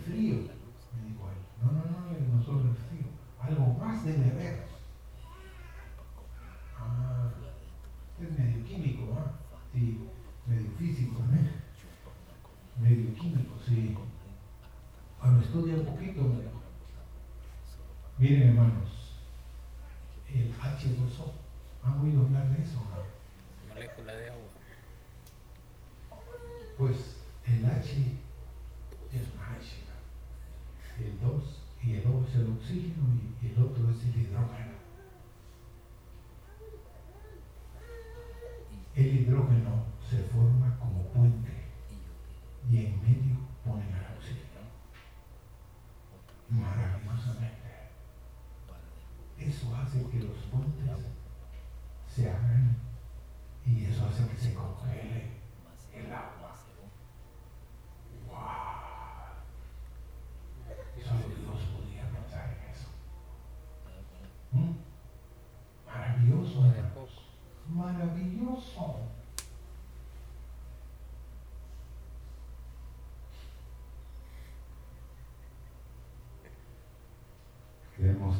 frío, 0.06 0.36
me 0.36 1.10
dijo 1.10 1.30
él. 1.30 1.39
No, 1.62 1.72
no, 1.72 1.84
no, 1.84 2.38
no 2.38 2.43
solo 2.43 2.62
el 2.62 2.76
frío, 2.76 3.08
algo 3.39 3.74
más 3.74 4.06
debe 4.06 4.32
haber. 4.32 4.66
Ah, 6.78 7.30
es 8.22 8.39
medio 8.39 8.66
químico, 8.66 9.18
¿ah? 9.18 9.32
¿eh? 9.32 9.70
Sí, 9.74 9.99
medio 10.45 10.70
físico, 10.78 11.22
¿eh? 11.34 12.82
Medio 12.82 13.14
químico, 13.16 13.56
sí. 13.66 13.95
Cuando 15.20 15.41
estudia 15.41 15.76
un 15.76 15.86
poquito, 15.86 16.22
me. 16.22 16.54
Miren, 18.20 18.49
hermano, 18.49 18.82
exceedingly 32.74 33.53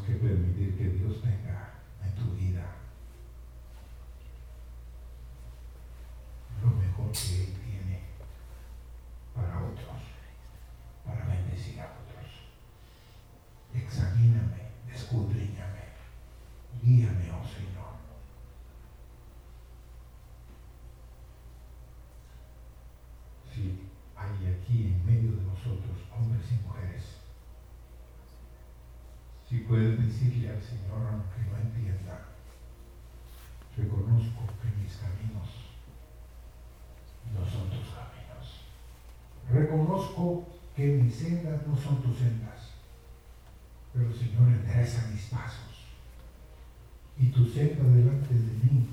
que 0.02 0.14
permitir 0.14 0.78
que 0.78 0.90
Dios 0.90 1.22
tenga 1.22 1.63
decirle 30.06 30.50
al 30.50 30.62
Señor, 30.62 31.08
aunque 31.10 31.50
no 31.50 31.58
entienda, 31.58 32.26
reconozco 33.78 34.42
que 34.62 34.82
mis 34.82 34.94
caminos 34.98 35.50
no 37.34 37.46
son 37.46 37.70
tus 37.70 37.90
caminos. 37.90 38.66
Reconozco 39.50 40.48
que 40.76 40.88
mis 40.88 41.16
sendas 41.16 41.66
no 41.68 41.76
son 41.76 42.02
tus 42.02 42.18
sendas. 42.18 42.72
Pero 43.94 44.12
Señor, 44.14 44.48
endereza 44.48 45.08
mis 45.12 45.26
pasos. 45.26 45.88
Y 47.18 47.28
tu 47.28 47.46
senda 47.46 47.84
delante 47.84 48.34
de 48.34 48.54
mí, 48.64 48.88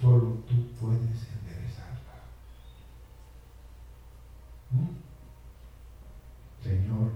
solo 0.00 0.42
tú 0.48 0.68
puedes 0.78 1.00
enderezarla. 1.00 2.20
¿Mm? 4.70 5.00
Señor, 6.62 7.10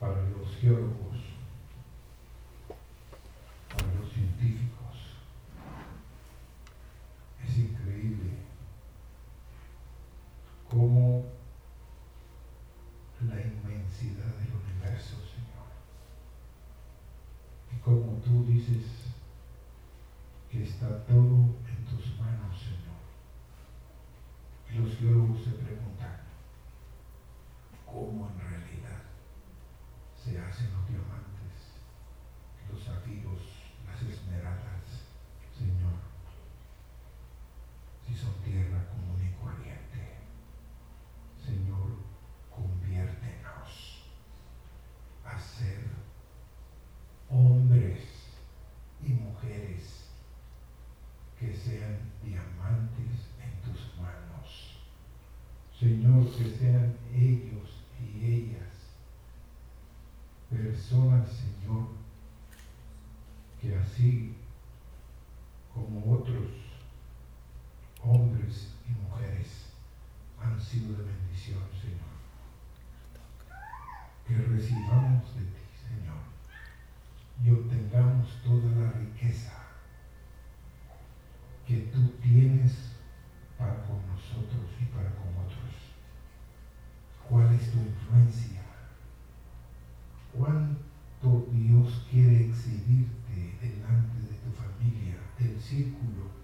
para 0.00 0.22
los 0.30 0.56
geólogos, 0.56 1.18
para 3.68 3.94
los 3.94 4.10
científicos, 4.10 4.96
es 7.46 7.58
increíble 7.58 8.30
cómo 10.70 11.26
la 13.28 13.38
inmensidad 13.42 14.34
del 14.38 14.54
universo, 14.54 15.16
Señor, 15.16 15.68
y 17.74 17.76
como 17.90 18.12
tú 18.18 18.44
dices 18.46 18.86
que 20.48 20.62
está 20.62 21.04
todo 21.06 21.50
en 21.66 21.84
tus 21.86 22.20
manos, 22.20 22.56
Señor. 22.56 23.02
Y 24.70 24.78
los 24.78 24.96
geólogos 24.96 25.42
se 25.42 25.50
preguntan, 25.50 26.20
¿cómo 27.84 28.30
en 28.30 28.38
realidad 28.38 29.02
se 30.16 30.38
hacen 30.38 30.70
los 30.72 30.88
diamantes, 30.88 31.74
los 32.70 32.84
zafiros, 32.84 33.42
las 33.84 34.00
esmeraldas, 34.02 34.86
Señor? 35.58 35.98
Si 38.06 38.14
son 38.14 38.34
tierra 38.44 38.86
común 38.86 39.18
y 39.18 39.34
corriente. 39.42 40.20
Señor, 41.44 41.98
conviértenos 42.54 44.04
a 45.24 45.36
ser 45.40 46.00
hombres 47.30 48.00
y 49.04 49.10
mujeres 49.12 50.08
que 51.38 51.54
sean 51.54 51.98
diamantes 52.22 53.30
en 53.40 53.60
tus 53.62 53.96
manos. 53.96 54.78
Señor, 55.80 56.30
que 56.36 56.44
sean 56.44 56.94
ellos 57.14 57.82
y 57.98 58.24
ellas 58.26 58.68
personas, 60.50 61.26
Señor, 61.30 61.88
que 63.60 63.74
así 63.76 64.36
como 65.72 66.12
otros 66.12 66.48
hombres 68.02 68.74
y 68.88 68.92
mujeres 68.92 69.70
han 70.42 70.60
sido 70.60 70.96
de 70.96 71.04
bendición, 71.04 71.62
Señor. 71.80 72.10
Que 74.26 74.36
recibamos 74.36 75.34
de 75.34 75.42
ti, 75.42 75.64
Señor, 75.88 76.22
y 77.42 77.50
obtengamos 77.50 78.28
toda 78.44 78.70
la 78.76 78.92
riqueza 78.92 79.52
que 81.66 81.78
tú 81.92 82.08
tienes 82.22 82.90
para 83.58 83.82
con 83.86 83.98
nosotros 84.06 84.70
y 84.80 84.84
para 84.86 85.10
con 85.10 85.28
otros. 85.44 85.74
¿Cuál 87.28 87.54
es 87.54 87.70
tu 87.70 87.78
influencia? 87.78 88.62
¿Cuánto 90.36 91.46
Dios 91.52 92.06
quiere 92.10 92.46
exhibirte 92.46 93.58
delante 93.60 94.20
de 94.20 94.38
tu 94.38 94.50
familia, 94.52 95.16
del 95.38 95.60
círculo 95.60 96.40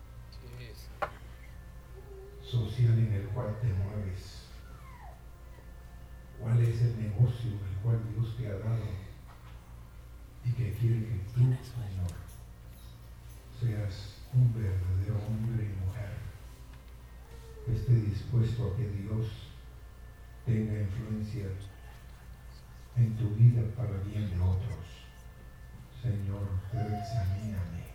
Sí, 2.42 2.50
social 2.50 2.98
en 2.98 3.12
el 3.12 3.26
cual 3.28 3.56
te 3.60 3.68
mueves? 3.72 4.44
¿Cuál 6.40 6.60
es 6.60 6.82
el 6.82 7.00
negocio 7.00 7.50
el 7.50 7.76
cual 7.82 8.00
Dios 8.12 8.36
te 8.36 8.46
ha 8.48 8.58
dado 8.58 8.84
y 10.44 10.52
que 10.52 10.72
quiere 10.74 11.00
que 11.06 11.20
tú, 11.34 11.40
Señor, 11.40 12.12
seas 13.60 14.16
un 14.34 14.54
verdadero 14.54 15.16
hombre 15.26 15.64
y 15.64 15.84
mujer 15.84 16.16
que 17.64 17.74
esté 17.74 17.94
dispuesto 17.94 18.72
a 18.72 18.76
que 18.76 18.88
Dios 18.88 19.26
tenga 20.44 20.80
influencia 20.80 21.46
en 22.96 23.16
tu 23.16 23.30
vida 23.30 23.62
para 23.76 23.98
bien 24.04 24.30
de 24.30 24.40
otros? 24.40 24.86
Señor, 26.00 26.48
pero 26.70 26.96
examíname. 26.96 27.86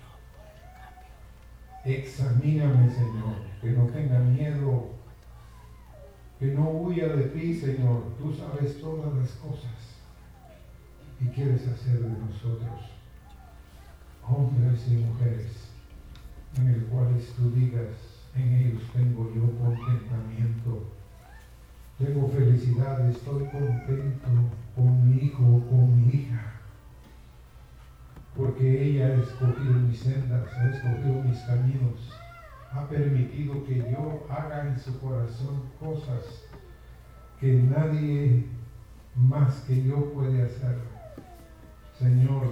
Examíname, 2.01 2.89
Señor, 2.89 3.35
que 3.61 3.71
no 3.71 3.85
tenga 3.85 4.19
miedo, 4.19 4.89
que 6.39 6.47
no 6.47 6.69
huya 6.71 7.09
de 7.09 7.25
ti, 7.25 7.53
Señor. 7.53 8.15
Tú 8.17 8.33
sabes 8.33 8.81
todas 8.81 9.13
las 9.13 9.29
cosas 9.33 9.77
y 11.19 11.25
quieres 11.27 11.67
hacer 11.67 11.99
de 11.99 12.09
nosotros 12.09 12.91
hombres 14.27 14.87
y 14.87 14.95
mujeres 14.95 15.69
en 16.57 16.67
el 16.69 16.85
cuales 16.85 17.33
tú 17.35 17.51
digas, 17.51 17.95
en 18.35 18.53
ellos 18.53 18.81
tengo 18.93 19.31
yo 19.35 19.43
contentamiento, 19.59 20.83
tengo 21.99 22.27
felicidad, 22.29 23.07
estoy 23.09 23.45
contento 23.45 24.00
ha 32.73 32.87
permitido 32.87 33.65
que 33.65 33.77
yo 33.91 34.25
haga 34.29 34.67
en 34.67 34.79
su 34.79 34.99
corazón 34.99 35.63
cosas 35.79 36.43
que 37.39 37.53
nadie 37.53 38.45
más 39.15 39.61
que 39.61 39.83
yo 39.83 40.13
puede 40.13 40.43
hacer. 40.43 40.79
Señor, 41.99 42.47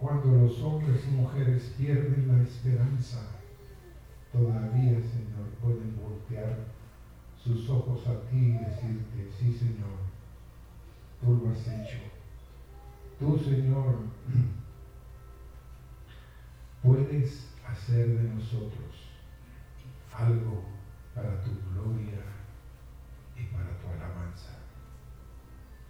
cuando 0.00 0.32
los 0.32 0.58
hombres 0.60 1.04
y 1.06 1.16
mujeres 1.16 1.74
pierden 1.76 2.28
la 2.28 2.42
esperanza, 2.42 3.20
todavía, 4.32 5.00
Señor, 5.00 5.48
pueden 5.60 5.96
voltear 6.00 6.56
sus 7.42 7.68
ojos 7.68 8.06
a 8.06 8.28
ti 8.30 8.36
y 8.36 8.52
decirte, 8.52 9.30
sí, 9.38 9.52
Señor, 9.52 9.98
tú 11.20 11.44
lo 11.44 11.52
has 11.52 11.66
hecho. 11.68 11.98
Tú, 13.18 13.38
Señor, 13.38 13.96
puedes 16.82 17.48
hacer 17.94 18.08
de 18.08 18.28
nosotros 18.34 19.08
algo 20.12 20.64
para 21.14 21.40
tu 21.44 21.50
gloria 21.72 22.22
y 23.36 23.44
para 23.54 23.68
tu 23.78 23.86
alabanza. 23.86 24.58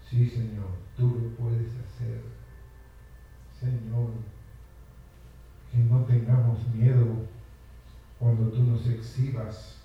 Sí, 0.08 0.28
Señor, 0.28 0.68
tú 0.96 1.08
lo 1.08 1.28
puedes 1.36 1.68
hacer. 1.76 2.22
Señor, 3.58 4.10
que 5.72 5.78
no 5.78 6.04
tengamos 6.04 6.66
miedo 6.74 7.26
cuando 8.18 8.50
tú 8.50 8.62
nos 8.64 8.86
exhibas 8.86 9.78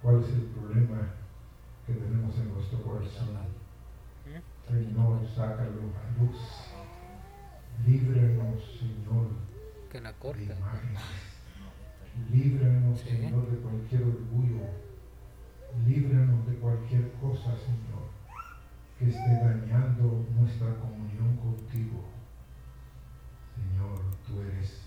cuál 0.00 0.22
es 0.22 0.30
el 0.30 0.42
problema 0.46 1.10
que 1.86 1.92
tenemos 1.92 2.34
en 2.38 2.54
nuestro 2.54 2.82
corazón. 2.82 3.28
Señor, 4.68 5.20
sácalo 5.36 5.82
a 6.00 6.22
luz. 6.22 6.38
Líbranos, 7.86 8.62
Señor, 8.78 9.26
Que 9.90 10.00
la 10.00 10.12
de 10.12 10.18
corta. 10.18 10.42
imágenes. 10.42 11.31
Líbranos, 12.30 13.00
Sí. 13.00 13.08
Señor, 13.16 13.50
de 13.50 13.56
cualquier 13.58 14.02
orgullo. 14.02 14.66
Líbranos 15.86 16.46
de 16.46 16.54
cualquier 16.56 17.12
cosa, 17.12 17.56
Señor, 17.56 18.10
que 18.98 19.08
esté 19.08 19.34
dañando 19.42 20.24
nuestra 20.38 20.74
comunión 20.76 21.36
contigo. 21.36 22.04
Señor, 23.56 23.98
tú 24.26 24.40
eres 24.42 24.81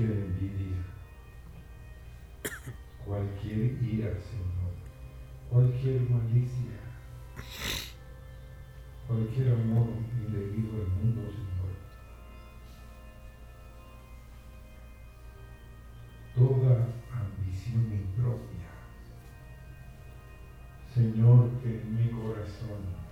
cualquier 0.00 0.18
envidia, 0.18 0.76
cualquier 3.04 3.82
ira, 3.82 4.14
Señor, 4.18 4.72
cualquier 5.50 6.00
malicia, 6.08 6.80
cualquier 9.06 9.52
amor 9.52 9.88
indebido 10.10 10.72
al 10.80 10.88
mundo, 10.88 11.22
Señor. 11.30 11.50
Toda 16.34 16.88
ambición 17.12 17.92
impropia. 17.92 18.70
Señor, 20.94 21.50
que 21.60 21.82
en 21.82 21.94
mi 21.94 22.10
corazón 22.10 23.09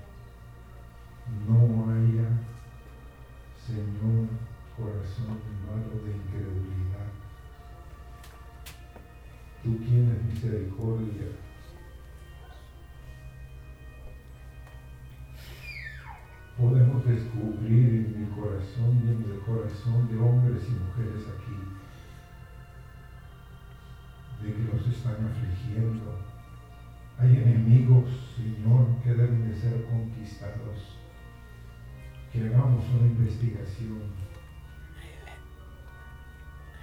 Podemos 16.58 17.04
descubrir 17.06 17.88
en 17.88 18.20
mi 18.20 18.26
corazón 18.34 19.00
y 19.04 19.10
en 19.10 19.30
el 19.30 19.40
corazón 19.40 20.08
de 20.08 20.18
hombres 20.18 20.62
y 20.68 20.72
mujeres 20.72 21.24
aquí 21.28 21.54
de 24.42 24.54
que 24.54 24.72
los 24.72 24.88
están 24.88 25.24
afligiendo. 25.24 26.18
Hay 27.18 27.36
enemigos, 27.36 28.10
Señor, 28.36 28.86
que 29.02 29.10
deben 29.10 29.48
de 29.48 29.54
ser 29.54 29.84
conquistados 29.84 30.98
que 32.32 32.46
hagamos 32.46 32.84
una 32.98 33.06
investigación. 33.06 34.02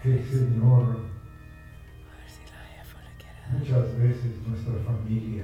Que 0.01 0.19
el 0.19 0.25
Señor, 0.25 1.14
muchas 3.65 3.97
veces 3.97 4.47
nuestra 4.47 4.75
familia 4.85 5.43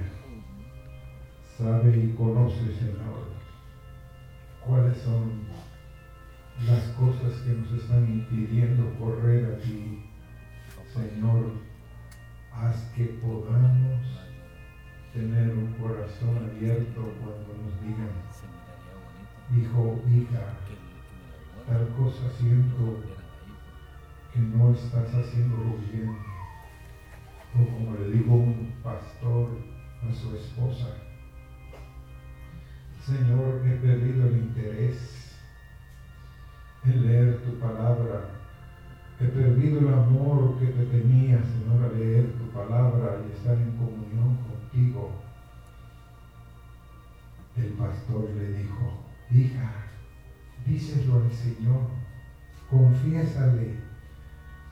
sabe 1.58 1.96
y 1.96 2.14
conoce, 2.14 2.72
Señor, 2.78 3.32
cuáles 4.64 4.96
son 4.98 5.42
las 6.64 6.84
cosas 6.90 7.40
que 7.40 7.50
nos 7.50 7.72
están 7.72 8.04
impidiendo 8.04 8.94
correr 9.00 9.52
a 9.52 9.58
ti. 9.58 10.04
Señor, 10.94 11.50
haz 12.52 12.76
que 12.94 13.06
podamos 13.06 14.06
tener 15.12 15.56
un 15.56 15.72
corazón 15.72 16.48
abierto 16.48 17.12
cuando 17.20 17.48
nos 17.58 17.80
digan, 17.82 18.12
hijo, 19.58 20.00
hija, 20.08 20.54
tal 21.66 21.88
cosa 21.96 22.30
siento 22.38 23.02
que 24.32 24.38
no 24.38 24.72
estás 24.72 25.12
haciéndolo 25.12 25.76
bien. 25.90 26.31
O 27.54 27.64
como 27.64 27.96
le 27.96 28.10
digo 28.10 28.34
un 28.34 28.72
pastor 28.82 29.50
a 30.08 30.14
su 30.14 30.34
esposa, 30.34 30.96
Señor, 33.04 33.62
he 33.66 33.76
perdido 33.76 34.28
el 34.28 34.36
interés 34.36 35.36
en 36.84 37.06
leer 37.06 37.42
tu 37.42 37.58
palabra 37.58 38.42
He 39.22 39.26
perdido 39.26 39.78
el 39.78 39.94
amor 39.94 40.58
que 40.58 40.66
te 40.66 40.84
tenía, 40.86 41.40
Señor, 41.44 41.84
a 41.84 41.96
leer 41.96 42.32
tu 42.32 42.50
palabra 42.50 43.20
y 43.24 43.32
estar 43.32 43.56
en 43.56 43.70
comunión 43.76 44.36
contigo. 44.38 45.12
El 47.56 47.68
pastor 47.74 48.30
le 48.34 48.52
dijo, 48.54 49.04
hija, 49.30 49.70
díselo 50.66 51.22
al 51.22 51.30
Señor, 51.30 51.82
confiésale 52.68 53.76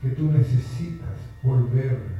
que 0.03 0.09
tú 0.11 0.33
necesitas 0.33 1.17
volver 1.45 2.20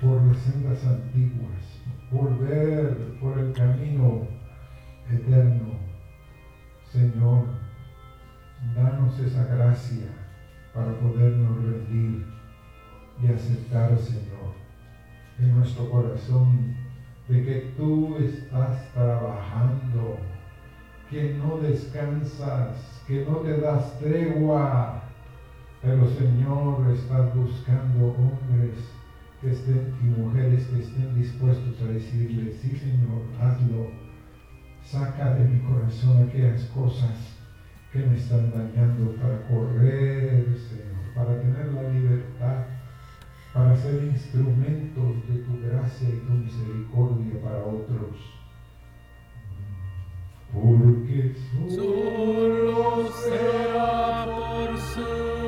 por 0.00 0.22
las 0.22 0.38
sendas 0.38 0.84
antiguas, 0.84 1.80
volver 2.10 3.18
por 3.20 3.38
el 3.38 3.52
camino 3.52 4.26
eterno. 5.10 5.78
Señor, 6.90 7.46
danos 8.74 9.18
esa 9.20 9.44
gracia 9.44 10.08
para 10.74 10.92
podernos 10.98 11.62
rendir 11.62 12.26
y 13.22 13.26
aceptar, 13.26 13.96
Señor, 13.98 14.54
en 15.38 15.56
nuestro 15.56 15.90
corazón 15.90 16.74
de 17.28 17.44
que 17.44 17.74
tú 17.76 18.16
estás 18.18 18.92
trabajando, 18.92 20.18
que 21.08 21.34
no 21.34 21.58
descansas, 21.58 23.02
que 23.06 23.24
no 23.24 23.36
te 23.36 23.60
das 23.60 23.98
tregua, 23.98 25.02
pero 25.82 26.08
Señor, 26.08 26.90
estás 26.92 27.34
buscando 27.34 28.08
hombres 28.08 28.99
que 29.40 29.50
estén 29.50 29.94
y 30.02 30.20
mujeres 30.20 30.66
que 30.66 30.80
estén 30.80 31.14
dispuestos 31.14 31.80
a 31.80 31.92
decirle, 31.92 32.52
sí 32.52 32.76
Señor, 32.76 33.22
hazlo. 33.40 33.88
Saca 34.82 35.34
de 35.34 35.44
mi 35.44 35.60
corazón 35.60 36.28
aquellas 36.28 36.64
cosas 36.66 37.38
que 37.92 38.00
me 38.00 38.16
están 38.16 38.50
dañando 38.50 39.14
para 39.16 39.46
correr, 39.48 40.46
Señor, 40.56 41.14
para 41.14 41.40
tener 41.40 41.72
la 41.72 41.88
libertad, 41.90 42.64
para 43.52 43.76
ser 43.76 44.04
instrumentos 44.04 45.28
de 45.28 45.38
tu 45.42 45.60
gracia 45.62 46.08
y 46.08 46.18
tu 46.26 46.32
misericordia 46.32 47.40
para 47.42 47.64
otros. 47.64 48.16
Porque 50.52 51.34
solo 51.68 53.08
será 53.12 54.24
por 54.24 54.76
su 54.76 55.39